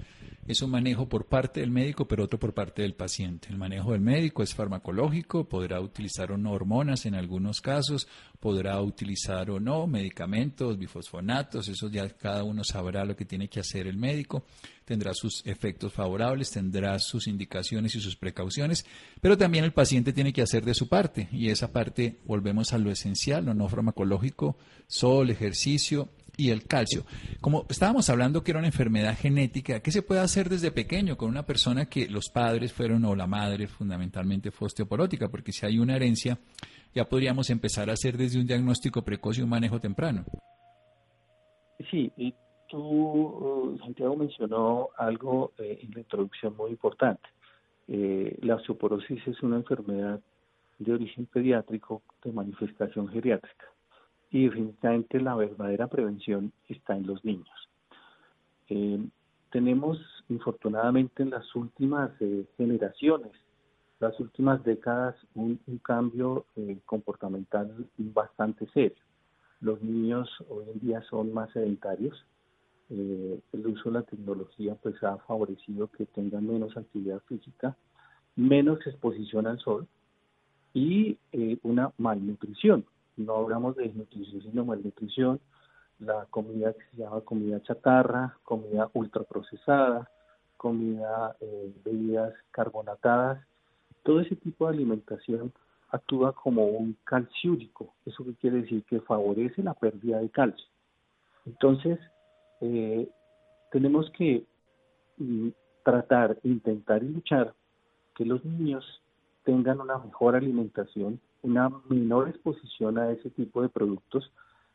[0.47, 3.49] es un manejo por parte del médico, pero otro por parte del paciente.
[3.51, 8.09] El manejo del médico es farmacológico, podrá utilizar o no hormonas en algunos casos,
[8.41, 13.61] podrá utilizar o no medicamentos, bifosfonatos, eso ya cada uno sabrá lo que tiene que
[13.61, 14.45] hacer el médico,
[14.85, 18.85] tendrá sus efectos favorables, tendrá sus indicaciones y sus precauciones,
[19.21, 22.79] pero también el paciente tiene que hacer de su parte, y esa parte volvemos a
[22.79, 27.05] lo esencial, lo no farmacológico, sol, ejercicio y el calcio.
[27.41, 31.29] Como estábamos hablando que era una enfermedad genética, ¿qué se puede hacer desde pequeño con
[31.29, 35.29] una persona que los padres fueron o la madre fundamentalmente fue osteoporótica?
[35.29, 36.39] Porque si hay una herencia,
[36.95, 40.25] ya podríamos empezar a hacer desde un diagnóstico precoz y un manejo temprano.
[41.91, 42.35] Sí, y
[42.69, 47.29] tú, uh, Santiago, mencionó algo eh, en la introducción muy importante.
[47.89, 50.21] Eh, la osteoporosis es una enfermedad
[50.79, 53.74] de origen pediátrico de manifestación geriátrica
[54.35, 57.49] y definitivamente la verdadera prevención está en los niños.
[58.69, 58.99] Eh,
[59.53, 59.97] tenemos,
[60.29, 63.31] infortunadamente, en las últimas eh, generaciones,
[64.01, 68.99] las últimas décadas, un, cambio eh, comportamental bastante serio.
[69.61, 72.27] Los niños hoy en día son más sedentarios.
[72.91, 77.77] el uso de la tecnología pues ha favorecido que tengan menos actividad física,
[78.35, 79.87] menos exposición al sol
[80.75, 81.17] y
[81.63, 82.85] una malnutrición
[83.17, 85.41] no hablamos de desnutrición, sino malnutrición,
[85.99, 90.11] la comida que se llama comida chatarra, comida ultraprocesada,
[90.57, 93.45] comida, eh, bebidas carbonatadas,
[94.03, 95.53] todo ese tipo de alimentación
[95.91, 100.67] actúa como un calciúrico, eso que quiere decir que favorece la pérdida de calcio.
[101.47, 101.99] Entonces,
[102.61, 103.09] eh,
[103.71, 104.45] tenemos que
[105.19, 105.49] mm,
[105.85, 107.55] tratar, intentar y luchar
[108.15, 108.85] que los niños
[109.45, 114.33] tengan una mejor alimentación una menor exposición a ese tipo de productos,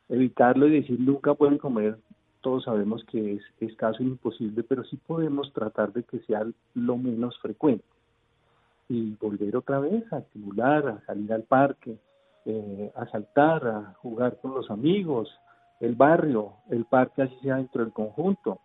[0.08, 1.98] evitarlo y decir nunca pueden comer,
[2.40, 6.96] todos sabemos que es escaso e imposible, pero sí podemos tratar de que sea lo
[6.96, 7.84] menos frecuente.
[8.88, 11.98] Y volver otra vez a estimular, a salir al parque,
[12.46, 15.28] eh, a saltar, a jugar con los amigos,
[15.80, 18.58] el barrio, el parque así sea dentro del conjunto.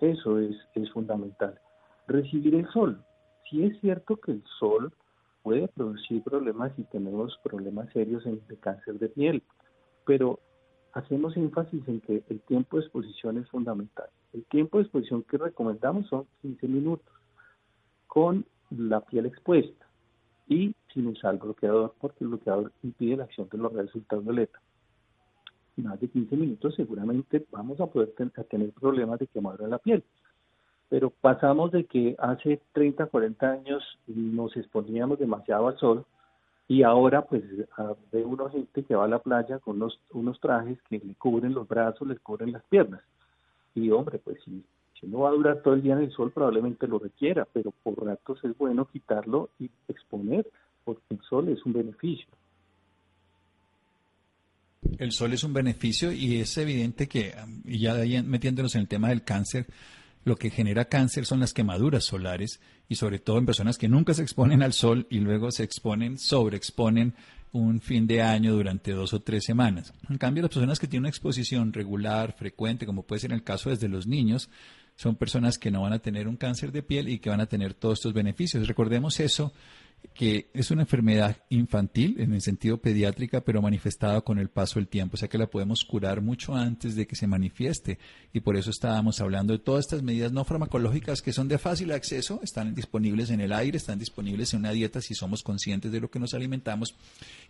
[0.00, 1.58] Eso es, es fundamental.
[2.06, 3.04] Recibir el sol.
[3.48, 4.92] Sí es cierto que el sol
[5.42, 9.42] puede producir problemas y tenemos problemas serios en, de cáncer de piel,
[10.06, 10.40] pero
[10.92, 14.08] hacemos énfasis en que el tiempo de exposición es fundamental.
[14.32, 17.14] El tiempo de exposición que recomendamos son 15 minutos
[18.06, 19.86] con la piel expuesta
[20.48, 24.60] y sin usar bloqueador porque el bloqueador impide la acción de los rayos ultravioleta.
[25.76, 28.12] Más de 15 minutos seguramente vamos a poder
[28.48, 30.04] tener problemas de quemadura de la piel
[30.90, 36.04] pero pasamos de que hace 30, 40 años nos exponíamos demasiado al sol
[36.66, 37.42] y ahora pues
[38.12, 41.54] ve uno gente que va a la playa con unos, unos trajes que le cubren
[41.54, 43.00] los brazos, les cubren las piernas.
[43.74, 44.62] Y hombre, pues si,
[45.06, 48.04] no va a durar todo el día en el sol probablemente lo requiera, pero por
[48.04, 50.46] ratos es bueno quitarlo y exponer,
[50.84, 52.26] porque el sol es un beneficio.
[54.98, 57.32] El sol es un beneficio y es evidente que,
[57.64, 59.66] ya metiéndonos en el tema del cáncer,
[60.24, 64.14] lo que genera cáncer son las quemaduras solares y sobre todo en personas que nunca
[64.14, 67.14] se exponen al sol y luego se exponen, sobreexponen
[67.52, 69.92] un fin de año durante dos o tres semanas.
[70.08, 73.44] En cambio, las personas que tienen una exposición regular, frecuente, como puede ser en el
[73.44, 74.50] caso desde los niños,
[74.94, 77.46] son personas que no van a tener un cáncer de piel y que van a
[77.46, 78.68] tener todos estos beneficios.
[78.68, 79.52] Recordemos eso
[80.14, 84.88] que es una enfermedad infantil en el sentido pediátrica, pero manifestada con el paso del
[84.88, 87.98] tiempo, o sea que la podemos curar mucho antes de que se manifieste.
[88.32, 91.92] Y por eso estábamos hablando de todas estas medidas no farmacológicas que son de fácil
[91.92, 96.00] acceso, están disponibles en el aire, están disponibles en una dieta si somos conscientes de
[96.00, 96.94] lo que nos alimentamos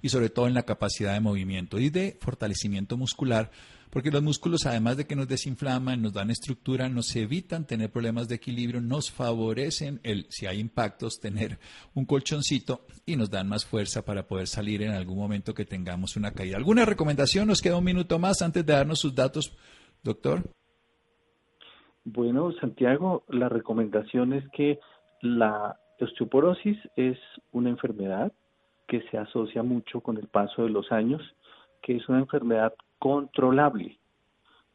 [0.00, 3.50] y sobre todo en la capacidad de movimiento y de fortalecimiento muscular
[3.90, 8.28] porque los músculos, además de que nos desinflaman, nos dan estructura, nos evitan tener problemas
[8.28, 11.58] de equilibrio, nos favorecen, el, si hay impactos, tener
[11.94, 16.16] un colchoncito y nos dan más fuerza para poder salir en algún momento que tengamos
[16.16, 16.56] una caída.
[16.56, 17.48] ¿Alguna recomendación?
[17.48, 19.56] Nos queda un minuto más antes de darnos sus datos,
[20.02, 20.44] doctor.
[22.04, 24.78] Bueno, Santiago, la recomendación es que
[25.20, 27.18] la osteoporosis es
[27.52, 28.32] una enfermedad
[28.88, 31.22] que se asocia mucho con el paso de los años,
[31.82, 33.98] que es una enfermedad controlable,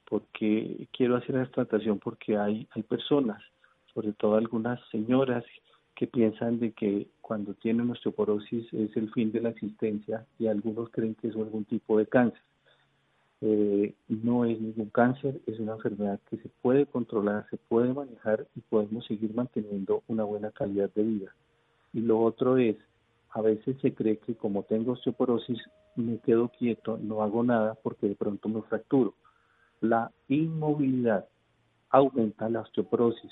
[0.09, 3.41] porque quiero hacer esta tratación porque hay, hay personas,
[3.93, 5.45] sobre todo algunas señoras,
[5.95, 10.89] que piensan de que cuando tienen osteoporosis es el fin de la existencia y algunos
[10.89, 12.41] creen que es algún tipo de cáncer.
[13.41, 18.45] Eh, no es ningún cáncer, es una enfermedad que se puede controlar, se puede manejar
[18.55, 21.35] y podemos seguir manteniendo una buena calidad de vida.
[21.93, 22.75] Y lo otro es,
[23.35, 25.59] a veces se cree que como tengo osteoporosis
[25.97, 29.13] me quedo quieto, no hago nada porque de pronto me fracturo.
[29.81, 31.27] La inmovilidad
[31.89, 33.31] aumenta la osteoporosis.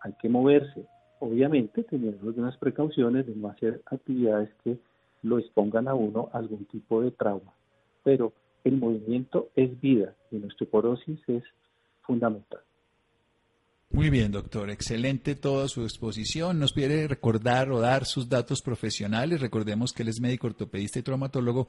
[0.00, 0.84] Hay que moverse,
[1.20, 4.76] obviamente teniendo algunas precauciones de no hacer actividades que
[5.22, 7.52] lo expongan a uno a algún tipo de trauma.
[8.02, 8.32] Pero
[8.64, 11.44] el movimiento es vida y la osteoporosis es
[12.02, 12.60] fundamental.
[13.90, 14.68] Muy bien, doctor.
[14.70, 16.58] Excelente toda su exposición.
[16.58, 19.40] Nos pide recordar o dar sus datos profesionales.
[19.40, 21.68] Recordemos que él es médico ortopedista y traumatólogo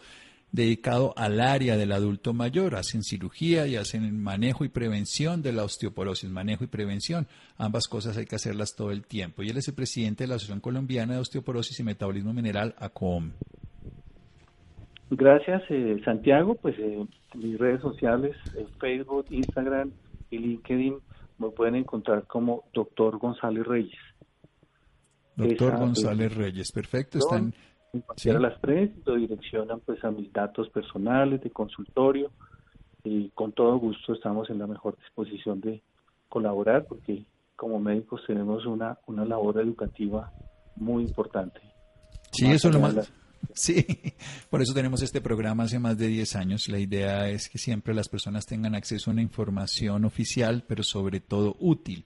[0.51, 2.75] dedicado al área del adulto mayor.
[2.75, 6.29] Hacen cirugía y hacen manejo y prevención de la osteoporosis.
[6.29, 7.25] Manejo y prevención.
[7.58, 9.41] Ambas cosas hay que hacerlas todo el tiempo.
[9.41, 13.32] Y él es el presidente de la Asociación Colombiana de Osteoporosis y Metabolismo Mineral, ACOM.
[15.12, 16.55] Gracias, eh, Santiago.
[16.55, 17.05] Pues eh,
[17.36, 19.91] mis redes sociales, eh, Facebook, Instagram
[20.29, 20.95] y LinkedIn
[21.39, 23.99] me pueden encontrar como Doctor González Reyes.
[25.36, 27.17] Doctor González Reyes, perfecto.
[27.17, 27.54] Están
[27.93, 32.32] en cualquiera las tres, lo direccionan pues a mis datos personales de consultorio
[33.04, 35.82] y con todo gusto estamos en la mejor disposición de
[36.28, 37.25] colaborar porque
[37.56, 40.32] como médicos tenemos una, una labor educativa
[40.75, 41.60] muy importante.
[42.32, 43.12] Sí, eso es lo más.
[43.54, 43.86] Sí,
[44.49, 46.69] por eso tenemos este programa hace más de 10 años.
[46.69, 51.19] La idea es que siempre las personas tengan acceso a una información oficial, pero sobre
[51.19, 52.06] todo útil.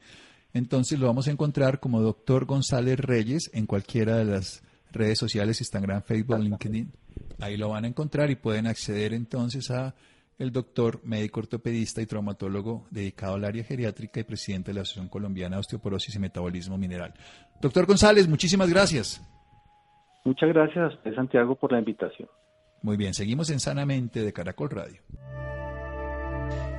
[0.54, 5.60] Entonces lo vamos a encontrar como doctor González Reyes en cualquiera de las redes sociales,
[5.62, 6.92] Instagram, Facebook, LinkedIn.
[7.40, 9.96] Ahí lo van a encontrar y pueden acceder entonces a
[10.38, 15.10] el doctor médico ortopedista y traumatólogo dedicado al área geriátrica y presidente de la Asociación
[15.10, 17.14] Colombiana de Osteoporosis y Metabolismo Mineral.
[17.62, 19.22] Doctor González, muchísimas gracias.
[20.26, 22.30] Muchas gracias a usted, Santiago, por la invitación.
[22.82, 25.02] Muy bien, seguimos en Sanamente de Caracol Radio.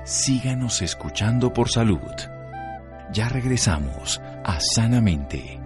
[0.05, 1.99] Síganos escuchando por salud.
[3.13, 5.61] Ya regresamos a Sanamente.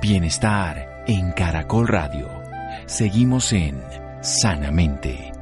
[0.00, 2.28] Bienestar en Caracol Radio.
[2.86, 3.80] Seguimos en
[4.20, 5.32] Sanamente.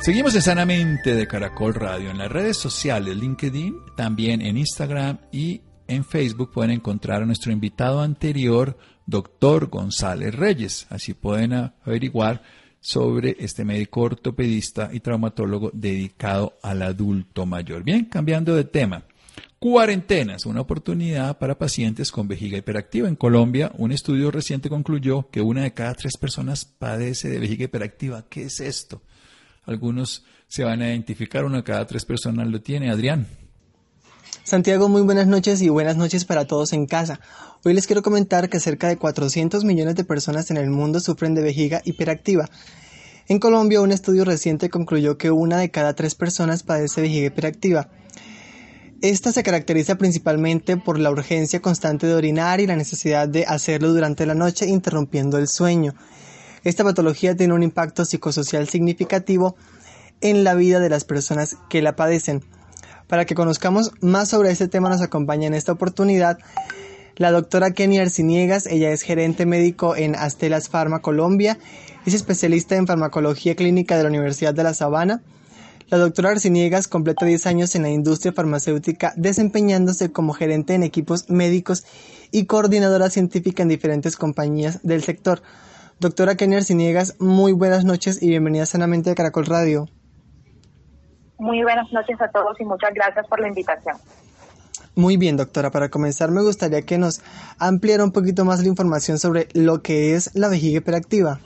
[0.00, 5.60] Seguimos en Sanamente de Caracol Radio en las redes sociales, LinkedIn, también en Instagram y
[5.88, 10.86] en Facebook pueden encontrar a nuestro invitado anterior, doctor González Reyes.
[10.88, 12.42] Así pueden averiguar
[12.80, 17.82] sobre este médico ortopedista y traumatólogo dedicado al adulto mayor.
[17.84, 19.04] Bien, cambiando de tema.
[19.58, 23.06] Cuarentenas, una oportunidad para pacientes con vejiga hiperactiva.
[23.06, 27.64] En Colombia, un estudio reciente concluyó que una de cada tres personas padece de vejiga
[27.64, 28.24] hiperactiva.
[28.30, 29.02] ¿Qué es esto?
[29.70, 32.90] Algunos se van a identificar, una cada tres personas lo tiene.
[32.90, 33.28] Adrián.
[34.42, 37.20] Santiago, muy buenas noches y buenas noches para todos en casa.
[37.64, 41.36] Hoy les quiero comentar que cerca de 400 millones de personas en el mundo sufren
[41.36, 42.50] de vejiga hiperactiva.
[43.28, 47.90] En Colombia, un estudio reciente concluyó que una de cada tres personas padece vejiga hiperactiva.
[49.02, 53.92] Esta se caracteriza principalmente por la urgencia constante de orinar y la necesidad de hacerlo
[53.92, 55.94] durante la noche interrumpiendo el sueño.
[56.62, 59.56] Esta patología tiene un impacto psicosocial significativo
[60.20, 62.42] en la vida de las personas que la padecen.
[63.06, 66.38] Para que conozcamos más sobre este tema nos acompaña en esta oportunidad
[67.16, 71.58] La doctora Kenny Arciniegas, ella es gerente médico en Astelas Pharma Colombia,
[72.06, 75.22] es especialista en farmacología clínica de la Universidad de La Sabana.
[75.88, 81.28] La doctora Arciniegas completa 10 años en la industria farmacéutica desempeñándose como gerente en equipos
[81.28, 81.84] médicos
[82.30, 85.42] y coordinadora científica en diferentes compañías del sector.
[86.00, 89.84] Doctora Kenny Arciniegas, muy buenas noches y bienvenida sanamente a Caracol Radio.
[91.38, 93.98] Muy buenas noches a todos y muchas gracias por la invitación.
[94.96, 95.70] Muy bien, doctora.
[95.70, 97.20] Para comenzar, me gustaría que nos
[97.58, 101.38] ampliara un poquito más la información sobre lo que es la vejiga hiperactiva.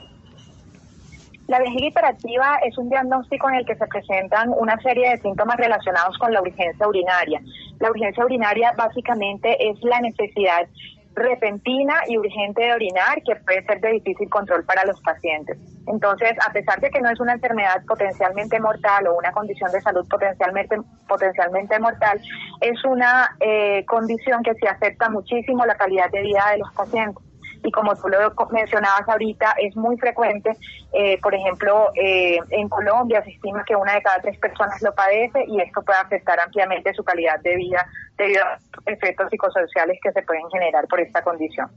[1.48, 5.56] La vejiga hiperactiva es un diagnóstico en el que se presentan una serie de síntomas
[5.56, 7.42] relacionados con la urgencia urinaria.
[7.80, 10.68] La urgencia urinaria básicamente es la necesidad
[11.14, 15.58] repentina y urgente de orinar que puede ser de difícil control para los pacientes.
[15.86, 19.80] Entonces, a pesar de que no es una enfermedad potencialmente mortal o una condición de
[19.80, 22.20] salud potencialmente, potencialmente mortal,
[22.60, 27.22] es una eh, condición que se afecta muchísimo la calidad de vida de los pacientes
[27.64, 28.18] y como tú lo
[28.52, 30.50] mencionabas ahorita, es muy frecuente.
[30.92, 34.94] Eh, por ejemplo, eh, en Colombia se estima que una de cada tres personas lo
[34.94, 37.86] padece y esto puede afectar ampliamente su calidad de vida
[38.18, 41.70] debido a efectos psicosociales que se pueden generar por esta condición.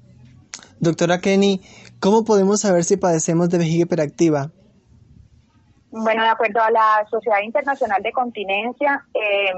[0.80, 1.62] Doctora Kenny,
[2.00, 4.52] ¿cómo podemos saber si padecemos de vejiga hiperactiva?
[5.90, 9.54] Bueno, de acuerdo a la Sociedad Internacional de Continencia, eh,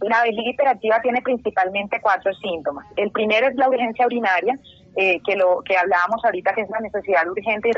[0.00, 2.86] la vejiga hiperactiva tiene principalmente cuatro síntomas.
[2.96, 4.58] El primero es la urgencia urinaria,
[4.96, 7.72] eh, que lo que hablábamos ahorita, que es la necesidad urgente y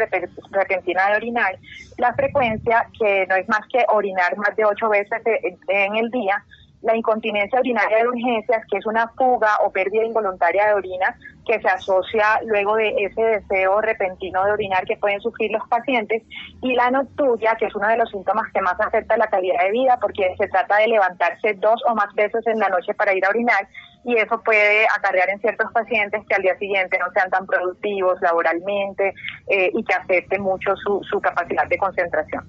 [0.51, 1.59] repentina de orinar,
[1.97, 5.21] la frecuencia, que no es más que orinar más de ocho veces
[5.69, 6.45] en el día,
[6.83, 11.61] la incontinencia urinaria de urgencias, que es una fuga o pérdida involuntaria de orina que
[11.61, 16.23] se asocia luego de ese deseo repentino de orinar que pueden sufrir los pacientes,
[16.62, 19.71] y la nocturia, que es uno de los síntomas que más afecta la calidad de
[19.71, 23.25] vida, porque se trata de levantarse dos o más veces en la noche para ir
[23.25, 23.66] a orinar,
[24.05, 28.20] y eso puede acarrear en ciertos pacientes que al día siguiente no sean tan productivos
[28.20, 29.14] laboralmente
[29.49, 32.44] eh, y que afecte mucho su, su capacidad de concentración.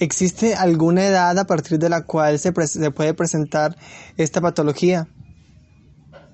[0.00, 3.76] ¿Existe alguna edad a partir de la cual se, se puede presentar
[4.16, 5.06] esta patología?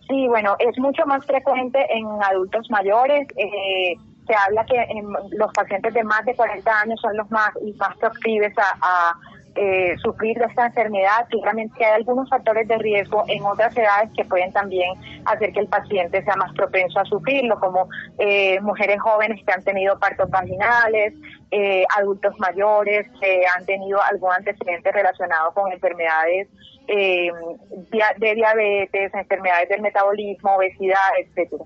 [0.08, 3.28] Sí, bueno, es mucho más frecuente en adultos mayores.
[3.36, 3.94] Eh,
[4.26, 5.06] se habla que en
[5.38, 9.14] los pacientes de más de 40 años son los más, más proclives a,
[9.54, 11.26] eh, sufrir esta enfermedad.
[11.28, 14.92] Claramente hay algunos factores de riesgo en otras edades que pueden también
[15.24, 17.88] hacer que el paciente sea más propenso a sufrirlo, como
[18.18, 21.14] eh, mujeres jóvenes que han tenido partos vaginales,
[21.50, 26.48] eh, adultos mayores que han tenido algún antecedente relacionado con enfermedades
[26.86, 31.64] de diabetes, enfermedades del metabolismo, obesidad, etcétera.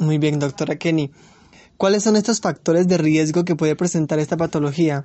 [0.00, 1.10] Muy bien, doctora Kenny.
[1.76, 5.04] ¿Cuáles son estos factores de riesgo que puede presentar esta patología?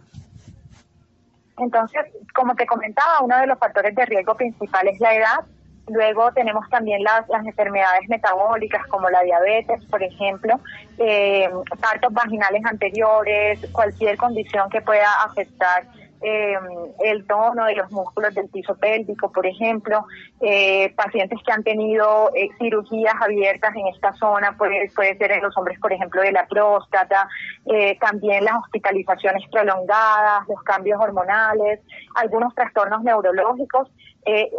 [1.60, 2.02] Entonces,
[2.34, 5.40] como te comentaba, uno de los factores de riesgo principal es la edad.
[5.88, 10.60] Luego tenemos también las, enfermedades metabólicas como la diabetes, por ejemplo,
[11.00, 11.50] eh,
[11.82, 15.84] partos vaginales anteriores, cualquier condición que pueda afectar
[16.22, 16.58] eh,
[17.06, 20.06] el tono de los músculos del piso pélvico, por ejemplo,
[20.42, 25.56] eh, pacientes que han tenido eh, cirugías abiertas en esta zona, puede, ser en los
[25.58, 27.30] hombres, por ejemplo, de la próstata,
[27.66, 31.80] eh, también las hospitalizaciones prolongadas, los cambios hormonales,
[32.16, 33.90] algunos trastornos neurológicos.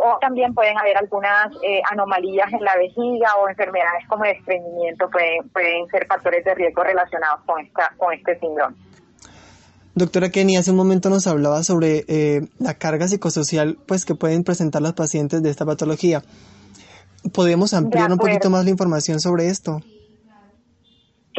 [0.02, 1.48] o también pueden haber algunas
[1.90, 6.82] anomalías en la vejiga o enfermedades como el estreñimiento pueden, pueden ser factores de riesgo
[6.82, 8.74] relacionados con esta con este síndrome.
[9.94, 14.44] Doctora Kenny, hace un momento nos hablaba sobre eh, la carga psicosocial pues, que pueden
[14.44, 16.22] presentar los pacientes de esta patología.
[17.32, 19.80] ¿Podemos ampliar un poquito más la información sobre esto?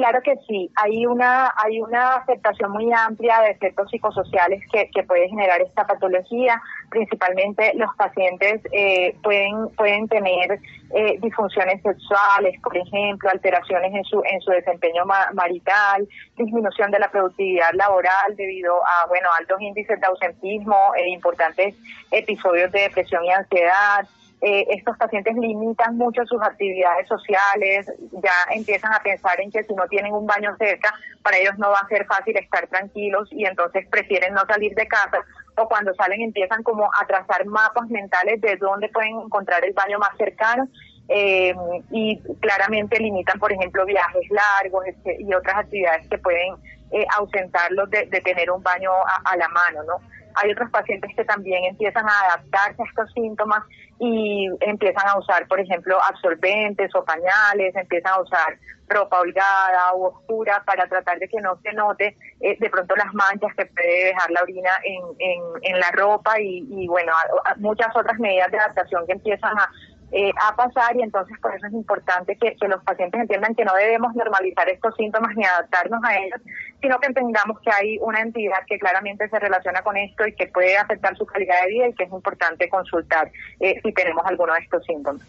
[0.01, 5.29] Claro que sí, hay una hay una afectación muy amplia de efectos psicosociales que, puede
[5.29, 6.59] generar esta patología.
[6.89, 10.59] Principalmente los pacientes eh, pueden pueden tener
[10.95, 17.11] eh, disfunciones sexuales, por ejemplo, alteraciones en su en su desempeño marital, disminución de la
[17.11, 21.75] productividad laboral debido a bueno altos índices de ausentismo, e importantes
[22.09, 24.07] episodios de depresión y ansiedad
[24.41, 29.73] eh, estos pacientes limitan mucho sus actividades sociales, ya empiezan a pensar en que si
[29.75, 33.45] no tienen un baño cerca, para ellos no va a ser fácil estar tranquilos y
[33.45, 35.19] entonces prefieren no salir de casa
[35.57, 39.99] o cuando salen empiezan como a trazar mapas mentales de dónde pueden encontrar el baño
[39.99, 40.67] más cercano
[41.07, 41.53] eh,
[41.91, 46.55] y claramente limitan, por ejemplo, viajes largos este, y otras actividades que pueden
[46.91, 50.20] eh, ausentarlos de, tener un baño a, a la mano, ¿no?
[50.35, 53.63] Hay otros pacientes que también empiezan a adaptarse a estos síntomas
[53.99, 58.57] y empiezan a usar, por ejemplo, absorbentes o pañales, empiezan a usar
[58.91, 63.13] ropa holgada o oscura para tratar de que no se note eh, de pronto las
[63.13, 67.13] manchas que puede dejar la orina en, en, la ropa y, bueno,
[67.57, 69.69] muchas otras medidas de adaptación que empiezan a,
[70.11, 73.73] eh, a pasar y entonces por eso es importante que, los pacientes entiendan que no
[73.75, 76.39] debemos normalizar estos síntomas ni adaptarnos a ellos,
[76.81, 80.47] sino que entendamos que hay una entidad que claramente se relaciona con esto y que
[80.47, 84.53] puede afectar su calidad de vida y que es importante consultar eh, si tenemos alguno
[84.53, 85.21] de estos síntomas.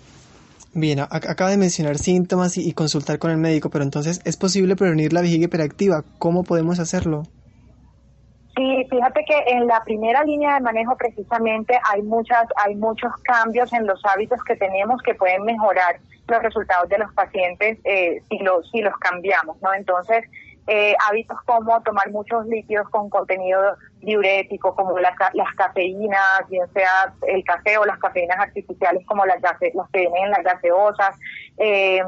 [0.74, 5.12] Bien, acaba de mencionar síntomas y, consultar con el médico, pero entonces, ¿es posible prevenir
[5.12, 6.03] la vejiga hiperactiva?
[6.18, 7.24] ¿Cómo podemos hacerlo?
[8.55, 13.72] Sí, fíjate que en la primera línea de manejo precisamente hay muchas, hay muchos cambios
[13.72, 15.96] en los hábitos que tenemos que pueden mejorar
[16.28, 19.72] los resultados de los pacientes eh, si los si los cambiamos, ¿no?
[19.72, 20.24] Entonces
[20.66, 27.12] eh, hábitos como tomar muchos líquidos con contenido diurético, como las, las cafeínas, bien sea
[27.26, 31.16] el café o las cafeínas artificiales como las, las que vienen en las gaseosas,
[31.59, 32.03] eh,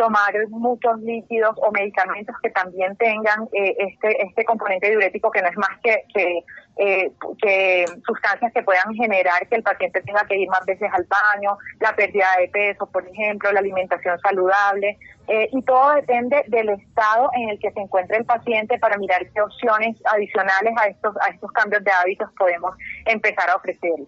[0.00, 5.48] tomar muchos líquidos o medicamentos que también tengan eh, este este componente diurético que no
[5.48, 6.42] es más que, que,
[6.78, 11.04] eh, que sustancias que puedan generar que el paciente tenga que ir más veces al
[11.04, 14.96] baño, la pérdida de peso, por ejemplo, la alimentación saludable,
[15.28, 19.20] eh, y todo depende del estado en el que se encuentre el paciente para mirar
[19.34, 22.74] qué opciones adicionales a estos, a estos cambios de hábitos podemos
[23.04, 24.00] empezar a ofrecer.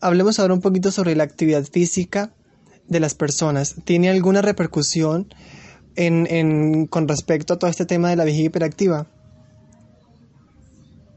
[0.00, 2.30] Hablemos ahora un poquito sobre la actividad física
[2.88, 5.28] de las personas tiene alguna repercusión
[5.96, 9.06] en, en, con respecto a todo este tema de la vejiga hiperactiva?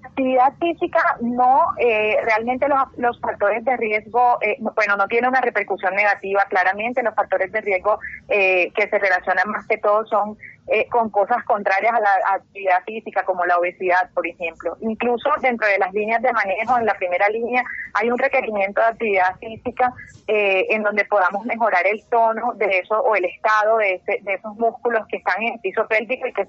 [0.03, 5.39] Actividad física no, eh, realmente los, los, factores de riesgo, eh, bueno, no tiene una
[5.39, 10.37] repercusión negativa, claramente los factores de riesgo eh, que se relacionan más que todo son
[10.71, 14.77] eh, con cosas contrarias a la actividad física, como la obesidad, por ejemplo.
[14.81, 17.63] Incluso dentro de las líneas de manejo, en la primera línea,
[17.93, 19.91] hay un requerimiento de actividad física
[20.27, 24.55] eh, en donde podamos mejorar el tono de eso o el estado de, de esos
[24.57, 26.47] músculos que están en el piso pélvico y que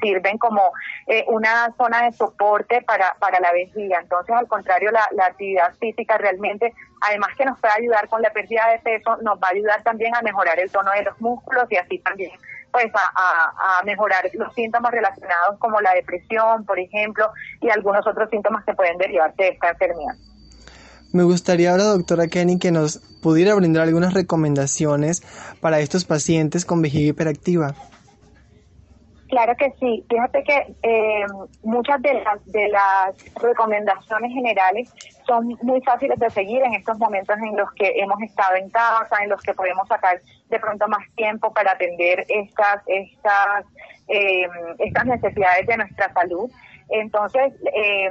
[0.00, 0.62] sirven como
[1.08, 3.98] eh, una zona de soporte para, para la vejiga.
[4.00, 8.30] Entonces, al contrario, la, la actividad física realmente, además que nos puede ayudar con la
[8.30, 11.64] pérdida de peso, nos va a ayudar también a mejorar el tono de los músculos
[11.70, 12.30] y así también
[12.76, 17.30] pues a, mejorar los síntomas relacionados como la depresión, por ejemplo,
[17.62, 20.14] y algunos otros síntomas que pueden derivarse de esta enfermedad.
[21.10, 25.22] Me gustaría ahora, doctora Kenny, que nos pudiera brindar algunas recomendaciones
[25.62, 27.74] para estos pacientes con vejiga hiperactiva.
[29.28, 30.04] Claro que sí.
[30.08, 31.26] Fíjate que eh,
[31.64, 34.92] muchas de las, de las recomendaciones generales
[35.26, 39.22] son muy fáciles de seguir en estos momentos en los que hemos estado en casa,
[39.22, 43.64] en los que podemos sacar de pronto más tiempo para atender estas, estas,
[44.08, 44.46] eh,
[44.78, 46.48] estas necesidades de nuestra salud.
[46.88, 48.08] Entonces, eh,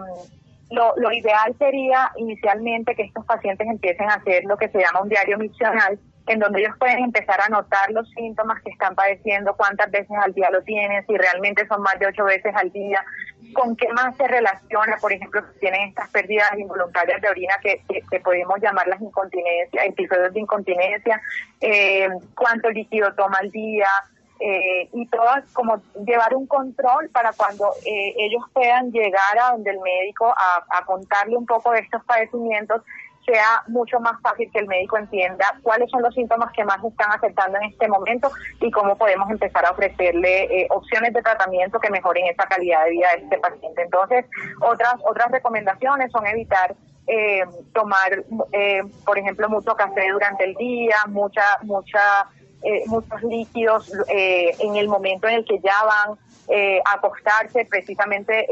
[0.72, 5.02] lo, lo ideal sería inicialmente que estos pacientes empiecen a hacer lo que se llama
[5.02, 5.98] un diario misional,
[6.28, 10.34] en donde ellos pueden empezar a notar los síntomas que están padeciendo, cuántas veces al
[10.34, 13.04] día lo tienen, si realmente son más de ocho veces al día,
[13.54, 17.84] con qué más se relaciona, por ejemplo, si tienen estas pérdidas involuntarias de orina que,
[17.88, 21.22] que, podemos llamar las incontinencias, episodios de incontinencia,
[21.62, 23.88] eh, cuánto líquido toma al día,
[24.40, 29.72] eh, y todas como llevar un control para cuando eh, ellos puedan llegar a donde
[29.72, 32.82] el médico a, a contarle un poco de estos padecimientos
[33.26, 37.12] sea mucho más fácil que el médico entienda cuáles son los síntomas que más están
[37.12, 41.90] afectando en este momento y cómo podemos empezar a ofrecerle eh, opciones de tratamiento que
[41.90, 43.82] mejoren esa calidad de vida de este paciente.
[43.82, 44.26] Entonces,
[44.62, 46.76] otras otras recomendaciones son evitar
[47.08, 52.30] eh, tomar, eh, por ejemplo, mucho café durante el día, mucha mucha
[52.88, 56.18] muchos líquidos en el momento en el que ya van
[56.84, 58.48] a acostarse, precisamente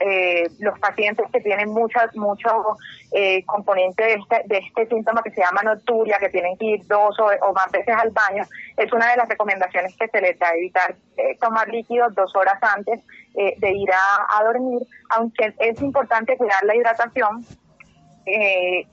[0.00, 2.76] eh, los pacientes que tienen muchas, mucho
[3.12, 6.86] eh, componente de este, de este síntoma que se llama nocturia, que tienen que ir
[6.86, 8.44] dos o, más veces al baño,
[8.76, 12.58] es una de las recomendaciones que se les da evitar eh, tomar líquidos dos horas
[12.62, 13.00] antes
[13.34, 17.44] eh, de ir a, a, dormir, aunque es importante cuidar la hidratación.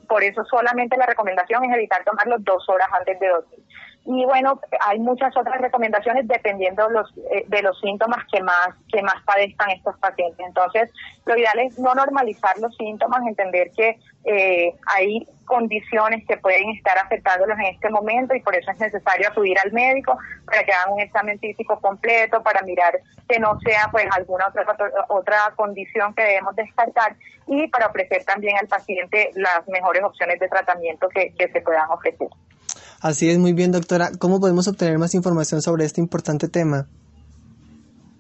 [0.08, 3.65] por eso solamente la recomendación es evitar tomarlo dos horas antes de dormir.
[4.08, 9.02] Y bueno, hay muchas otras recomendaciones dependiendo los, eh, de los síntomas que más, que
[9.02, 10.46] más padezcan estos pacientes.
[10.46, 10.92] Entonces,
[11.26, 16.98] lo ideal es no normalizar los síntomas, entender que eh, hay condiciones que pueden estar
[17.00, 20.94] afectándolos en este momento y por eso es necesario acudir al médico para que hagan
[20.94, 24.66] un examen físico completo, para mirar que no sea pues alguna otra,
[25.10, 27.16] otra condición que debemos descartar
[27.48, 31.90] y para ofrecer también al paciente las mejores opciones de tratamiento que, que se puedan
[31.90, 32.28] ofrecer.
[33.06, 34.10] Así es, muy bien, doctora.
[34.18, 36.88] ¿Cómo podemos obtener más información sobre este importante tema?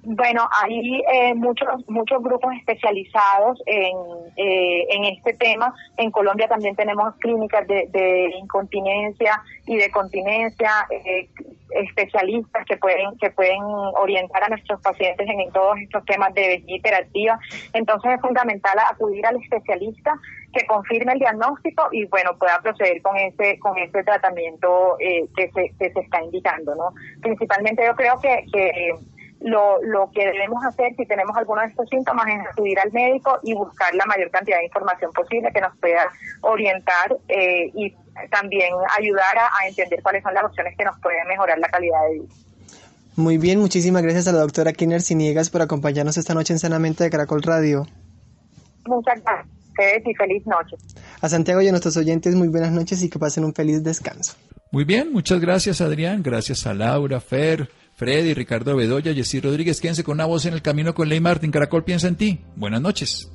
[0.08, 3.98] Bueno, hay eh, muchos muchos grupos especializados en,
[4.38, 5.74] eh, en este tema.
[5.98, 11.28] En Colombia también tenemos clínicas de, de incontinencia y de continencia, eh,
[11.72, 16.76] especialistas que pueden que pueden orientar a nuestros pacientes en, todos estos temas de vejiga
[16.76, 17.40] hiperactiva.
[17.74, 20.14] Entonces es fundamental acudir al especialista
[20.54, 25.50] que confirme el diagnóstico y bueno pueda proceder con ese con ese tratamiento eh, que
[25.50, 26.94] se que se está indicando, ¿no?
[27.22, 28.94] Principalmente yo creo que, que
[29.42, 33.38] lo, lo que debemos hacer si tenemos alguno de estos síntomas es acudir al médico
[33.44, 36.10] y buscar la mayor cantidad de información posible que nos pueda
[36.42, 37.96] orientar eh, y
[38.32, 42.20] también ayudar a, entender cuáles son las opciones que nos pueden mejorar la calidad de
[42.20, 42.34] vida.
[43.16, 47.04] Muy bien, muchísimas gracias a la doctora Kiner Siniegas por acompañarnos esta noche en Sanamente
[47.04, 47.86] de Caracol Radio.
[48.86, 50.76] Muchas gracias y feliz noche.
[51.22, 54.36] A Santiago y a nuestros oyentes, muy buenas noches y que pasen un feliz descanso.
[54.72, 59.80] Muy bien, muchas gracias Adrián, gracias a Laura, Fer, Freddy, Ricardo Bedoya, Jessy Rodríguez.
[59.80, 61.52] Quédense con una voz en el camino con Ley Martin.
[61.52, 62.42] Caracol piensa en ti.
[62.56, 63.32] Buenas noches.